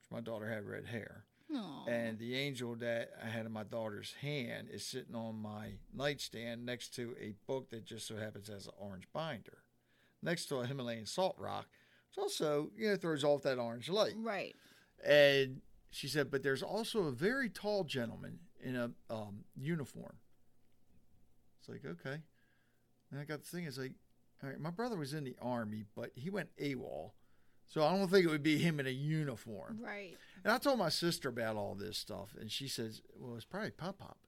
Which 0.00 0.10
my 0.10 0.20
daughter 0.20 0.48
had 0.48 0.64
red 0.64 0.86
hair. 0.86 1.24
And 1.86 2.18
the 2.18 2.34
angel 2.36 2.74
that 2.76 3.10
I 3.22 3.28
had 3.28 3.44
in 3.46 3.52
my 3.52 3.64
daughter's 3.64 4.14
hand 4.22 4.68
is 4.72 4.84
sitting 4.84 5.14
on 5.14 5.40
my 5.40 5.72
nightstand 5.92 6.64
next 6.64 6.94
to 6.96 7.14
a 7.20 7.34
book 7.46 7.70
that 7.70 7.84
just 7.84 8.08
so 8.08 8.16
happens 8.16 8.48
has 8.48 8.66
an 8.66 8.72
orange 8.78 9.06
binder, 9.12 9.58
next 10.22 10.46
to 10.46 10.56
a 10.56 10.66
Himalayan 10.66 11.06
salt 11.06 11.36
rock, 11.38 11.66
which 12.08 12.22
also 12.22 12.70
you 12.76 12.88
know 12.88 12.96
throws 12.96 13.24
off 13.24 13.42
that 13.42 13.58
orange 13.58 13.88
light. 13.88 14.14
right. 14.16 14.56
And 15.06 15.60
she 15.90 16.08
said, 16.08 16.30
but 16.30 16.42
there's 16.42 16.62
also 16.62 17.04
a 17.04 17.12
very 17.12 17.50
tall 17.50 17.84
gentleman 17.84 18.38
in 18.60 18.74
a 18.74 18.90
um, 19.10 19.44
uniform. 19.54 20.16
It's 21.60 21.68
like, 21.68 21.84
okay. 21.84 22.22
And 23.14 23.22
I 23.22 23.24
got 23.24 23.42
the 23.42 23.46
thing, 23.48 23.64
is 23.64 23.78
like, 23.78 23.92
all 24.42 24.50
right, 24.50 24.58
my 24.58 24.70
brother 24.70 24.96
was 24.96 25.14
in 25.14 25.22
the 25.22 25.36
army, 25.40 25.84
but 25.94 26.10
he 26.16 26.30
went 26.30 26.48
AWOL. 26.60 27.12
So 27.68 27.84
I 27.84 27.96
don't 27.96 28.08
think 28.08 28.26
it 28.26 28.28
would 28.28 28.42
be 28.42 28.58
him 28.58 28.80
in 28.80 28.88
a 28.88 28.90
uniform. 28.90 29.78
Right. 29.80 30.16
And 30.42 30.52
I 30.52 30.58
told 30.58 30.80
my 30.80 30.88
sister 30.88 31.28
about 31.28 31.54
all 31.54 31.76
this 31.76 31.96
stuff, 31.96 32.34
and 32.38 32.50
she 32.50 32.66
says, 32.66 33.02
well, 33.16 33.36
it's 33.36 33.44
probably 33.44 33.70
Pop 33.70 33.98
Pop. 33.98 34.18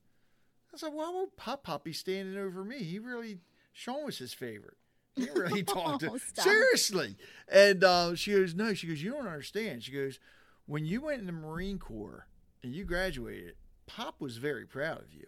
I 0.73 0.77
said, 0.79 0.93
why 0.93 1.11
would 1.11 1.37
Pop 1.37 1.65
Pop 1.65 1.83
be 1.83 1.93
standing 1.93 2.39
over 2.39 2.63
me? 2.63 2.79
He 2.79 3.01
really, 3.01 3.41
Sean 3.73 4.05
was 4.05 4.19
his 4.19 4.33
favorite. 4.33 4.77
He 5.17 5.29
really 5.35 5.63
talked 5.65 6.03
to 6.03 6.13
Oh, 6.13 6.19
seriously. 6.19 7.17
And 7.49 7.83
uh, 7.83 8.15
she 8.15 8.33
goes, 8.33 8.55
no. 8.55 8.73
She 8.73 8.87
goes, 8.87 9.03
you 9.03 9.11
don't 9.11 9.27
understand. 9.27 9.83
She 9.83 9.91
goes, 9.91 10.21
when 10.67 10.85
you 10.85 11.01
went 11.01 11.21
in 11.21 11.27
the 11.27 11.33
Marine 11.33 11.81
Corps 11.81 12.29
and 12.63 12.73
you 12.73 12.85
graduated, 12.85 13.55
Pop 13.87 14.21
was 14.21 14.37
very 14.37 14.65
proud 14.65 15.01
of 15.01 15.13
you. 15.13 15.27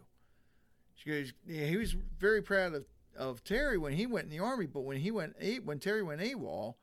She 0.95 1.11
goes, 1.11 1.33
yeah, 1.47 1.67
he 1.67 1.77
was 1.77 1.97
very 2.19 2.43
proud 2.43 2.75
of, 2.75 2.85
of 3.19 3.45
Terry 3.45 3.77
when 3.77 3.93
he 3.93 4.07
went 4.07 4.25
in 4.25 4.31
the 4.31 4.39
army, 4.39 4.67
but 4.67 4.81
when 4.81 4.97
he 4.99 5.11
went 5.11 5.35
A- 5.41 5.59
when 5.61 5.79
Terry 5.79 6.03
went 6.03 6.21
AWOL, 6.21 6.77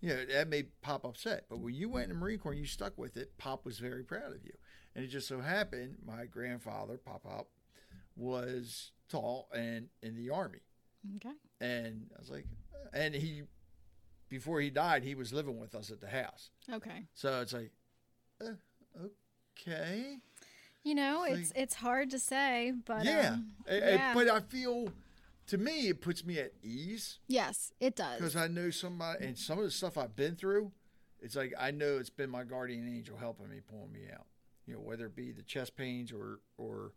you 0.00 0.10
know, 0.10 0.24
that 0.26 0.48
made 0.48 0.68
Pop 0.82 1.04
upset. 1.04 1.46
But 1.48 1.60
when 1.60 1.74
you 1.74 1.88
went 1.88 2.04
in 2.04 2.10
the 2.10 2.14
Marine 2.16 2.38
Corps 2.38 2.52
and 2.52 2.60
you 2.60 2.66
stuck 2.66 2.98
with 2.98 3.16
it, 3.16 3.38
Pop 3.38 3.64
was 3.64 3.78
very 3.78 4.04
proud 4.04 4.34
of 4.34 4.44
you. 4.44 4.52
And 4.94 5.04
it 5.04 5.08
just 5.08 5.28
so 5.28 5.40
happened 5.40 5.96
my 6.06 6.26
grandfather, 6.26 6.98
Pop 6.98 7.22
Pop, 7.24 7.48
was 8.16 8.92
tall 9.08 9.48
and 9.54 9.88
in 10.02 10.16
the 10.16 10.30
army. 10.30 10.60
Okay. 11.16 11.34
And 11.60 12.10
I 12.16 12.18
was 12.20 12.30
like, 12.30 12.46
and 12.92 13.14
he 13.14 13.42
before 14.28 14.60
he 14.60 14.70
died, 14.70 15.04
he 15.04 15.14
was 15.14 15.32
living 15.32 15.58
with 15.60 15.74
us 15.74 15.90
at 15.90 16.00
the 16.00 16.08
house. 16.08 16.50
Okay. 16.72 17.06
So 17.14 17.40
it's 17.42 17.52
like, 17.52 17.70
uh, 18.44 18.50
okay. 19.56 20.16
You 20.82 20.94
know, 20.94 21.24
It's 21.24 21.38
it's 21.38 21.50
like- 21.50 21.62
it's 21.62 21.74
hard 21.74 22.10
to 22.10 22.18
say, 22.18 22.72
but 22.84 23.04
yeah. 23.04 23.30
um, 23.34 23.52
Eh, 23.68 23.76
eh, 23.78 23.94
yeah. 23.94 24.14
but 24.14 24.28
I 24.28 24.40
feel, 24.40 24.88
to 25.46 25.58
me, 25.58 25.88
it 25.88 26.00
puts 26.00 26.24
me 26.24 26.38
at 26.38 26.52
ease 26.62 27.18
yes, 27.28 27.72
it 27.80 27.96
does. 27.96 28.18
because 28.18 28.36
I 28.36 28.48
know 28.48 28.70
somebody, 28.70 29.24
and 29.24 29.38
some 29.38 29.58
of 29.58 29.64
the 29.64 29.70
stuff 29.70 29.96
I've 29.96 30.16
been 30.16 30.36
through, 30.36 30.72
it's 31.20 31.36
like 31.36 31.52
I 31.58 31.70
know 31.70 31.98
it's 31.98 32.10
been 32.10 32.30
my 32.30 32.44
guardian 32.44 32.88
angel 32.88 33.16
helping 33.16 33.48
me, 33.48 33.60
pulling 33.68 33.92
me 33.92 34.00
out. 34.12 34.26
You 34.66 34.74
know, 34.74 34.80
whether 34.80 35.06
it 35.06 35.14
be 35.14 35.30
the 35.30 35.42
chest 35.42 35.76
pains 35.76 36.12
or, 36.12 36.40
or, 36.58 36.92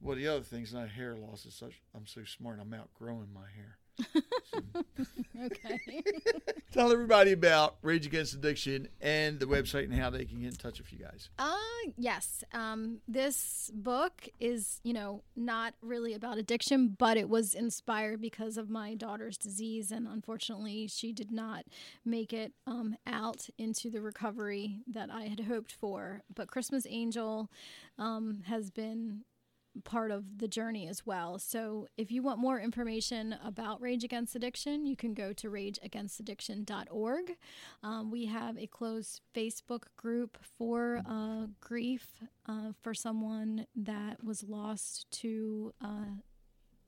well, 0.00 0.16
the 0.16 0.26
other 0.26 0.42
things, 0.42 0.74
not 0.74 0.88
hair 0.88 1.16
loss 1.16 1.46
is 1.46 1.54
such. 1.54 1.80
I'm 1.94 2.06
so 2.06 2.24
smart. 2.24 2.58
I'm 2.60 2.74
outgrowing 2.74 3.28
my 3.32 3.46
hair. 3.54 3.78
okay. 5.44 6.02
Tell 6.72 6.92
everybody 6.92 7.32
about 7.32 7.76
Rage 7.82 8.06
Against 8.06 8.34
Addiction 8.34 8.88
and 9.00 9.40
the 9.40 9.46
website 9.46 9.84
and 9.84 9.94
how 9.94 10.10
they 10.10 10.24
can 10.24 10.40
get 10.40 10.52
in 10.52 10.56
touch 10.56 10.78
with 10.78 10.92
you 10.92 10.98
guys. 10.98 11.30
Uh 11.38 11.56
yes. 11.96 12.44
Um 12.52 12.98
this 13.08 13.70
book 13.74 14.28
is, 14.38 14.80
you 14.84 14.92
know, 14.92 15.22
not 15.36 15.74
really 15.82 16.14
about 16.14 16.38
addiction, 16.38 16.94
but 16.98 17.16
it 17.16 17.28
was 17.28 17.54
inspired 17.54 18.20
because 18.20 18.56
of 18.56 18.70
my 18.70 18.94
daughter's 18.94 19.36
disease 19.36 19.90
and 19.90 20.06
unfortunately 20.06 20.86
she 20.86 21.12
did 21.12 21.30
not 21.32 21.64
make 22.04 22.32
it 22.32 22.52
um 22.66 22.96
out 23.06 23.48
into 23.58 23.90
the 23.90 24.00
recovery 24.00 24.78
that 24.86 25.10
I 25.10 25.24
had 25.24 25.40
hoped 25.40 25.72
for. 25.72 26.22
But 26.34 26.48
Christmas 26.48 26.86
Angel 26.88 27.50
um 27.98 28.42
has 28.46 28.70
been 28.70 29.24
part 29.84 30.10
of 30.10 30.38
the 30.38 30.48
journey 30.48 30.88
as 30.88 31.06
well. 31.06 31.38
So 31.38 31.86
if 31.96 32.10
you 32.10 32.22
want 32.22 32.38
more 32.38 32.60
information 32.60 33.36
about 33.44 33.80
Rage 33.80 34.04
Against 34.04 34.34
Addiction, 34.34 34.86
you 34.86 34.96
can 34.96 35.14
go 35.14 35.32
to 35.32 35.50
rageagainstaddiction.org. 35.50 37.36
Um, 37.82 38.10
we 38.10 38.26
have 38.26 38.58
a 38.58 38.66
closed 38.66 39.20
Facebook 39.34 39.84
group 39.96 40.38
for 40.58 41.02
uh, 41.08 41.46
grief 41.60 42.22
uh, 42.46 42.72
for 42.82 42.94
someone 42.94 43.66
that 43.76 44.22
was 44.24 44.42
lost 44.42 45.10
to 45.12 45.72
uh, 45.82 46.16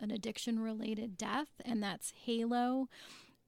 an 0.01 0.11
addiction 0.11 0.59
related 0.59 1.17
death, 1.17 1.49
and 1.65 1.83
that's 1.83 2.13
Halo 2.25 2.89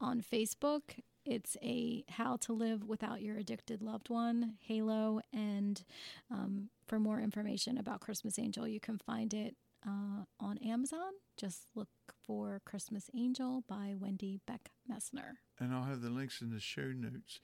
on 0.01 0.23
Facebook. 0.23 1.01
It's 1.25 1.57
a 1.63 2.05
how 2.09 2.37
to 2.39 2.53
live 2.53 2.85
without 2.85 3.23
your 3.23 3.37
addicted 3.39 3.83
loved 3.83 4.11
one, 4.11 4.55
Halo. 4.61 5.21
And 5.33 5.83
um, 6.31 6.69
for 6.87 6.99
more 6.99 7.21
information 7.21 7.79
about 7.79 8.01
Christmas 8.01 8.39
Angel, 8.39 8.69
you 8.69 8.81
can 8.81 8.99
find 8.99 9.33
it 9.33 9.57
uh, 9.87 10.25
on 10.39 10.59
Amazon. 10.59 11.13
Just 11.37 11.67
look 11.75 11.89
for 12.27 12.61
Christmas 12.65 13.11
Angel 13.15 13.65
by 13.67 13.95
Wendy 13.99 14.41
Beck 14.47 14.71
Messner. 14.91 15.39
And 15.59 15.73
I'll 15.73 15.85
have 15.85 16.03
the 16.03 16.11
links 16.11 16.41
in 16.41 16.51
the 16.51 16.61
show 16.61 16.93
notes. 16.95 17.41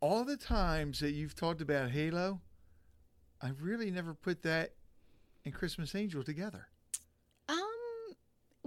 All 0.00 0.24
the 0.24 0.36
times 0.36 1.00
that 1.00 1.12
you've 1.12 1.34
talked 1.34 1.60
about 1.60 1.90
Halo, 1.90 2.40
I 3.40 3.50
really 3.60 3.90
never 3.90 4.14
put 4.14 4.42
that 4.42 4.74
and 5.44 5.54
Christmas 5.54 5.94
Angel 5.94 6.22
together. 6.22 6.68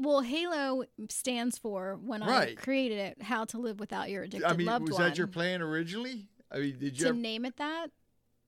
Well, 0.01 0.21
Halo 0.21 0.83
stands 1.09 1.57
for 1.57 1.99
when 2.03 2.23
I 2.23 2.55
created 2.55 2.97
it, 2.99 3.21
how 3.21 3.45
to 3.45 3.57
live 3.57 3.79
without 3.79 4.09
your 4.09 4.23
addicted 4.23 4.47
I 4.49 4.53
mean, 4.55 4.67
loved 4.67 4.87
was 4.87 4.93
one. 4.93 5.03
that 5.03 5.17
your 5.17 5.27
plan 5.27 5.61
originally? 5.61 6.27
I 6.51 6.59
mean, 6.59 6.79
did 6.79 6.97
you? 6.97 7.03
to 7.03 7.09
ever- 7.09 7.17
name 7.17 7.45
it 7.45 7.57
that? 7.57 7.87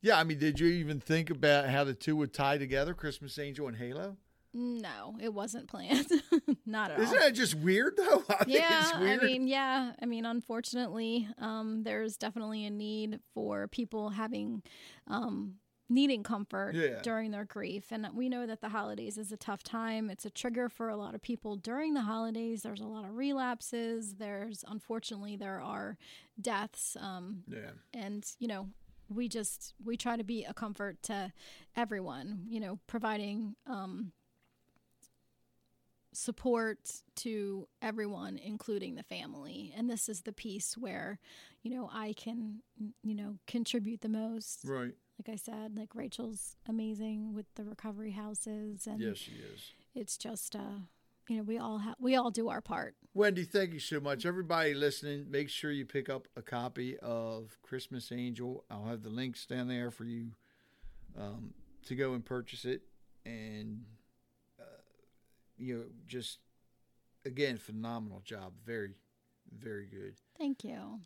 yeah, 0.02 0.18
I 0.18 0.24
mean, 0.24 0.40
did 0.40 0.60
you 0.60 0.68
even 0.68 1.00
think 1.00 1.30
about 1.30 1.70
how 1.70 1.84
the 1.84 1.94
two 1.94 2.16
would 2.16 2.34
tie 2.34 2.58
together, 2.58 2.94
Christmas 2.94 3.38
Angel 3.38 3.68
and 3.68 3.78
Halo? 3.78 4.18
No, 4.54 5.16
it 5.22 5.34
wasn't 5.34 5.68
planned. 5.70 6.08
Not 6.66 6.92
at 6.92 6.98
all. 6.98 7.04
Isn't 7.04 7.20
that 7.20 7.34
just 7.34 7.56
weird 7.56 7.94
though? 7.96 8.24
I 8.30 8.44
yeah, 8.48 8.90
it's 8.90 8.98
weird. 9.00 9.24
I 9.24 9.26
mean, 9.26 9.48
yeah, 9.48 9.94
I 10.02 10.06
mean, 10.06 10.26
unfortunately, 10.26 11.28
um, 11.38 11.84
there's 11.84 12.18
definitely 12.18 12.66
a 12.66 12.70
need 12.70 13.20
for 13.34 13.68
people 13.70 14.10
having, 14.10 14.62
um, 15.08 15.56
needing 15.91 16.23
comfort 16.23 16.73
Yeah. 16.73 17.01
during 17.01 17.32
their 17.32 17.43
grief, 17.45 17.91
and 17.91 18.08
we 18.13 18.30
know 18.30 18.47
that 18.47 18.62
the 18.62 18.69
holidays 18.69 19.17
is 19.17 19.32
a 19.32 19.38
tough 19.38 19.62
time. 19.62 20.10
It's 20.10 20.25
a 20.25 20.30
trigger 20.30 20.69
for 20.69 20.88
a 20.89 20.95
lot 20.95 21.13
of 21.15 21.21
people 21.21 21.58
during 21.58 21.93
the 21.93 22.01
holidays. 22.01 22.63
There's 22.63 22.80
a 22.82 22.88
lot 22.88 23.04
of 23.06 23.15
relapses. 23.17 24.15
There's 24.15 24.63
unfortunately 24.67 25.36
there 25.36 25.62
are 25.62 25.97
deaths. 26.39 26.95
Um, 26.99 27.43
yeah. 27.47 27.71
and 27.93 28.25
you 28.39 28.47
know 28.47 28.69
we 29.10 29.27
just 29.27 29.73
we 29.84 29.97
try 29.97 30.15
to 30.15 30.23
be 30.23 30.45
a 30.45 30.54
comfort 30.54 31.04
to 31.04 31.34
everyone 31.75 32.45
you 32.47 32.62
know 32.62 32.80
providing 32.88 33.56
um 33.67 34.13
support 36.13 37.01
to 37.15 37.67
everyone 37.82 38.38
including 38.38 38.95
the 38.95 39.04
family 39.04 39.73
and 39.77 39.89
this 39.89 40.10
is 40.10 40.21
the 40.21 40.34
piece 40.34 40.77
where 40.77 41.19
you 41.62 41.71
know 41.73 41.89
i 41.93 42.12
can 42.13 42.62
you 43.01 43.15
know 43.15 43.38
contribute 43.47 44.01
the 44.01 44.10
most 44.10 44.62
Right. 44.65 44.93
Like 45.26 45.34
i 45.34 45.36
said 45.38 45.78
like 45.78 45.94
rachel's 45.96 46.56
amazing 46.68 47.34
with 47.34 47.46
the 47.56 47.64
recovery 47.64 48.12
houses 48.12 48.88
and 48.88 49.00
Yes, 49.00 49.18
she 49.18 49.32
is. 49.34 49.72
it's 49.94 50.18
just 50.18 50.56
uh 50.56 50.80
you 51.30 51.38
know 51.38 51.44
we 51.44 51.58
all 51.58 51.80
have 51.80 51.96
we 52.00 52.16
all 52.16 52.32
do 52.32 52.50
our 52.50 52.62
part 52.62 52.96
Wendy, 53.14 53.44
thank 53.44 53.74
you 53.74 53.80
so 53.82 54.00
much. 54.00 54.26
Everybody 54.26 54.74
listening, 54.74 55.26
make 55.30 55.50
sure 55.50 55.70
you 55.70 55.86
pick 55.86 56.10
up 56.10 56.30
a 56.38 56.42
copy 56.42 56.98
of 57.00 57.58
Christmas 57.62 58.10
Angel. 58.10 58.64
I'll 58.72 58.86
have 58.86 59.04
the 59.04 59.10
links 59.10 59.46
down 59.46 59.68
there 59.68 59.92
for 59.92 60.06
you 60.06 60.28
um, 61.20 61.54
to 61.88 61.96
go 61.96 62.14
and 62.14 62.24
purchase 62.24 62.64
it. 62.64 62.84
And, 63.26 63.84
uh, 64.58 64.64
you 65.58 65.76
know, 65.78 65.84
just, 66.08 66.40
again, 67.26 67.58
phenomenal 67.58 68.22
job. 68.24 68.54
Very, 68.66 68.94
very 69.60 69.88
good. 69.88 70.14
thank 70.38 70.64
you 70.64 71.02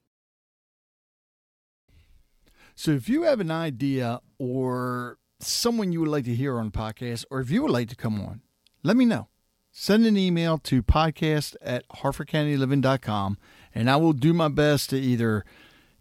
So 2.76 2.92
if 2.92 3.08
you 3.08 3.24
have 3.24 3.40
an 3.40 3.52
idea 3.52 4.20
or 4.38 5.18
someone 5.40 5.92
you 5.92 6.02
would 6.02 6.10
like 6.10 6.26
to 6.26 6.36
hear 6.36 6.60
on 6.60 6.72
podcast, 6.72 7.26
or 7.32 7.40
if 7.40 7.50
you 7.50 7.62
would 7.62 7.72
like 7.72 7.90
to 7.90 7.96
come 7.96 8.22
on, 8.22 8.42
let 8.84 8.98
me 8.98 9.06
know. 9.06 9.30
Send 9.72 10.06
an 10.06 10.18
email 10.18 10.58
to 10.60 10.84
podcast 10.84 11.56
at 11.62 11.88
harfordcountyliving.com 11.90 13.38
and 13.74 13.90
I 13.90 13.96
will 13.98 14.14
do 14.14 14.34
my 14.34 14.48
best 14.48 14.90
to 14.92 14.98
either 14.98 15.44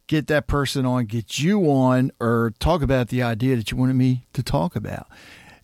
get 0.07 0.27
that 0.27 0.47
person 0.47 0.85
on, 0.85 1.07
get 1.07 1.39
you 1.39 1.71
on, 1.71 2.11
or 2.21 2.53
talk 2.59 2.83
about 2.83 3.09
the 3.09 3.23
idea 3.23 3.57
that 3.57 3.71
you 3.71 3.77
wanted 3.77 3.95
me 3.95 4.27
to 4.33 4.43
talk 4.43 4.77
about. 4.77 5.09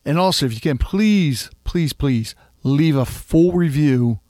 And 0.05 0.19
also, 0.19 0.47
if 0.47 0.55
you 0.55 0.61
can, 0.61 0.79
please, 0.79 1.51
please, 1.65 1.93
please 1.93 2.35
leave 2.63 2.97
a 2.97 3.05
full 3.05 3.53
review 3.53 4.21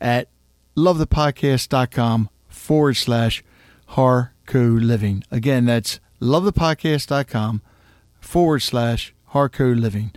at 0.00 0.28
lovethepodcast.com 0.76 2.30
forward 2.48 2.94
slash 2.94 3.42
Harco 3.90 4.80
Living. 4.80 5.24
Again, 5.30 5.64
that's 5.66 6.00
lovethepodcast.com 6.20 7.62
forward 8.20 8.60
slash 8.60 9.14
Harco 9.32 9.78
Living. 9.78 10.12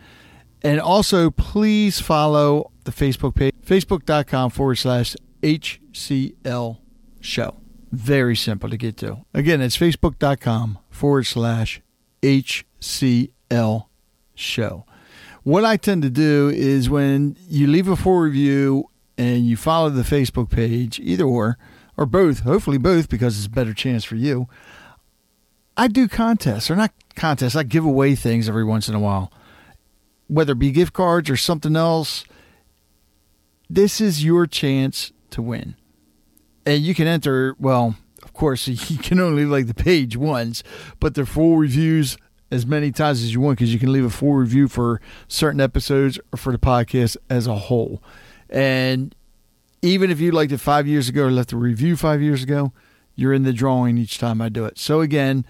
And 0.62 0.80
also, 0.80 1.30
please 1.30 2.00
follow 2.00 2.72
the 2.86 2.92
Facebook 2.92 3.36
page, 3.36 3.54
facebook.com 3.66 4.50
forward 4.50 4.76
slash 4.76 5.16
HCL 5.42 6.78
show. 7.20 7.58
Very 7.92 8.36
simple 8.36 8.70
to 8.70 8.78
get 8.78 8.98
to. 8.98 9.26
Again, 9.34 9.62
it's 9.62 9.78
facebook.com 9.78 10.80
forward 10.90 11.26
slash 11.26 11.82
HCL 12.22 13.86
show. 14.36 14.86
What 15.44 15.66
I 15.66 15.76
tend 15.76 16.02
to 16.04 16.10
do 16.10 16.50
is 16.50 16.90
when 16.90 17.38
you 17.50 17.68
leave 17.68 17.90
a 17.90 17.98
full 17.98 18.20
review 18.20 18.90
and 19.18 19.46
you 19.46 19.58
follow 19.58 19.90
the 19.90 20.04
Facebook 20.04 20.50
page, 20.50 21.00
either 21.02 21.26
or, 21.26 21.58
or 21.98 22.06
both, 22.06 22.40
hopefully 22.40 22.78
both, 22.78 23.10
because 23.10 23.38
it's 23.38 23.48
a 23.48 23.50
better 23.50 23.74
chance 23.74 24.04
for 24.04 24.16
you. 24.16 24.48
I 25.76 25.88
do 25.88 26.08
contests, 26.08 26.70
or 26.70 26.76
not 26.76 26.92
contests, 27.16 27.56
I 27.56 27.64
give 27.64 27.86
away 27.86 28.16
things 28.16 28.48
every 28.48 28.64
once 28.64 28.88
in 28.88 28.96
a 28.96 29.00
while, 29.00 29.32
whether 30.28 30.54
it 30.54 30.60
be 30.60 30.72
gift 30.72 30.94
cards 30.94 31.30
or 31.30 31.38
something 31.38 31.76
else. 31.76 32.24
This 33.70 34.00
is 34.00 34.24
your 34.24 34.46
chance 34.46 35.12
to 35.32 35.42
win. 35.42 35.76
And 36.66 36.84
you 36.84 36.94
can 36.94 37.08
enter, 37.08 37.56
well, 37.60 37.96
of 38.22 38.34
course, 38.34 38.68
you 38.90 38.98
can 38.98 39.20
only 39.20 39.46
like 39.46 39.68
the 39.68 39.74
page 39.74 40.16
once, 40.16 40.64
but 41.00 41.16
they're 41.16 41.26
full 41.26 41.58
reviews 41.58 42.18
as 42.52 42.68
many 42.68 42.92
times 42.92 43.24
as 43.24 43.34
you 43.34 43.42
want 43.42 43.58
because 43.58 43.74
you 43.74 43.80
can 43.80 43.92
leave 43.92 44.06
a 44.06 44.12
full 44.12 44.34
review 44.34 44.68
for 44.68 45.02
certain 45.28 45.60
episodes 45.60 46.20
or 46.32 46.38
for 46.38 46.52
the 46.52 46.60
podcast 46.60 47.18
as 47.30 47.48
a 47.48 47.56
whole. 47.56 48.02
And 48.48 49.16
even 49.82 50.12
if 50.12 50.20
you 50.20 50.32
liked 50.32 50.52
it 50.52 50.60
five 50.60 50.88
years 50.88 51.10
ago 51.10 51.24
or 51.24 51.32
left 51.32 51.52
a 51.52 51.58
review 51.58 51.98
five 51.98 52.22
years 52.22 52.44
ago, 52.44 52.72
you're 53.16 53.34
in 53.34 53.44
the 53.44 53.54
drawing 53.54 53.98
each 53.98 54.18
time 54.18 54.42
I 54.42 54.50
do 54.50 54.66
it. 54.66 54.78
So 54.78 55.02
again, 55.02 55.46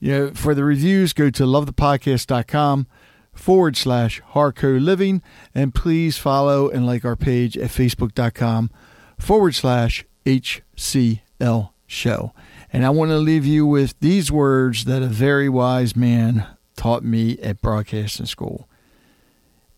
you 0.00 0.12
know, 0.12 0.30
for 0.34 0.54
the 0.54 0.64
reviews, 0.64 1.12
go 1.12 1.30
to 1.30 1.44
lovethepodcast.com 1.44 2.86
forward 3.32 3.76
slash 3.76 4.20
Harco 4.32 4.78
Living. 4.80 5.22
And 5.54 5.74
please 5.74 6.16
follow 6.16 6.68
and 6.68 6.86
like 6.86 7.04
our 7.04 7.16
page 7.16 7.56
at 7.56 7.70
facebook.com 7.70 8.70
forward 9.18 9.54
slash 9.54 10.04
HCL 10.26 11.70
Show. 11.86 12.32
And 12.72 12.84
I 12.84 12.90
want 12.90 13.10
to 13.10 13.18
leave 13.18 13.46
you 13.46 13.66
with 13.66 13.98
these 14.00 14.32
words 14.32 14.84
that 14.86 15.02
a 15.02 15.06
very 15.06 15.48
wise 15.48 15.94
man 15.94 16.46
taught 16.76 17.04
me 17.04 17.38
at 17.38 17.60
broadcasting 17.60 18.26
school. 18.26 18.68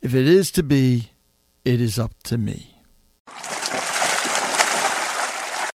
If 0.01 0.15
it 0.15 0.27
is 0.27 0.51
to 0.53 0.63
be, 0.63 1.11
it 1.65 1.81
is 1.81 1.99
up 1.99 2.13
to 2.25 2.39
me. 2.39 2.77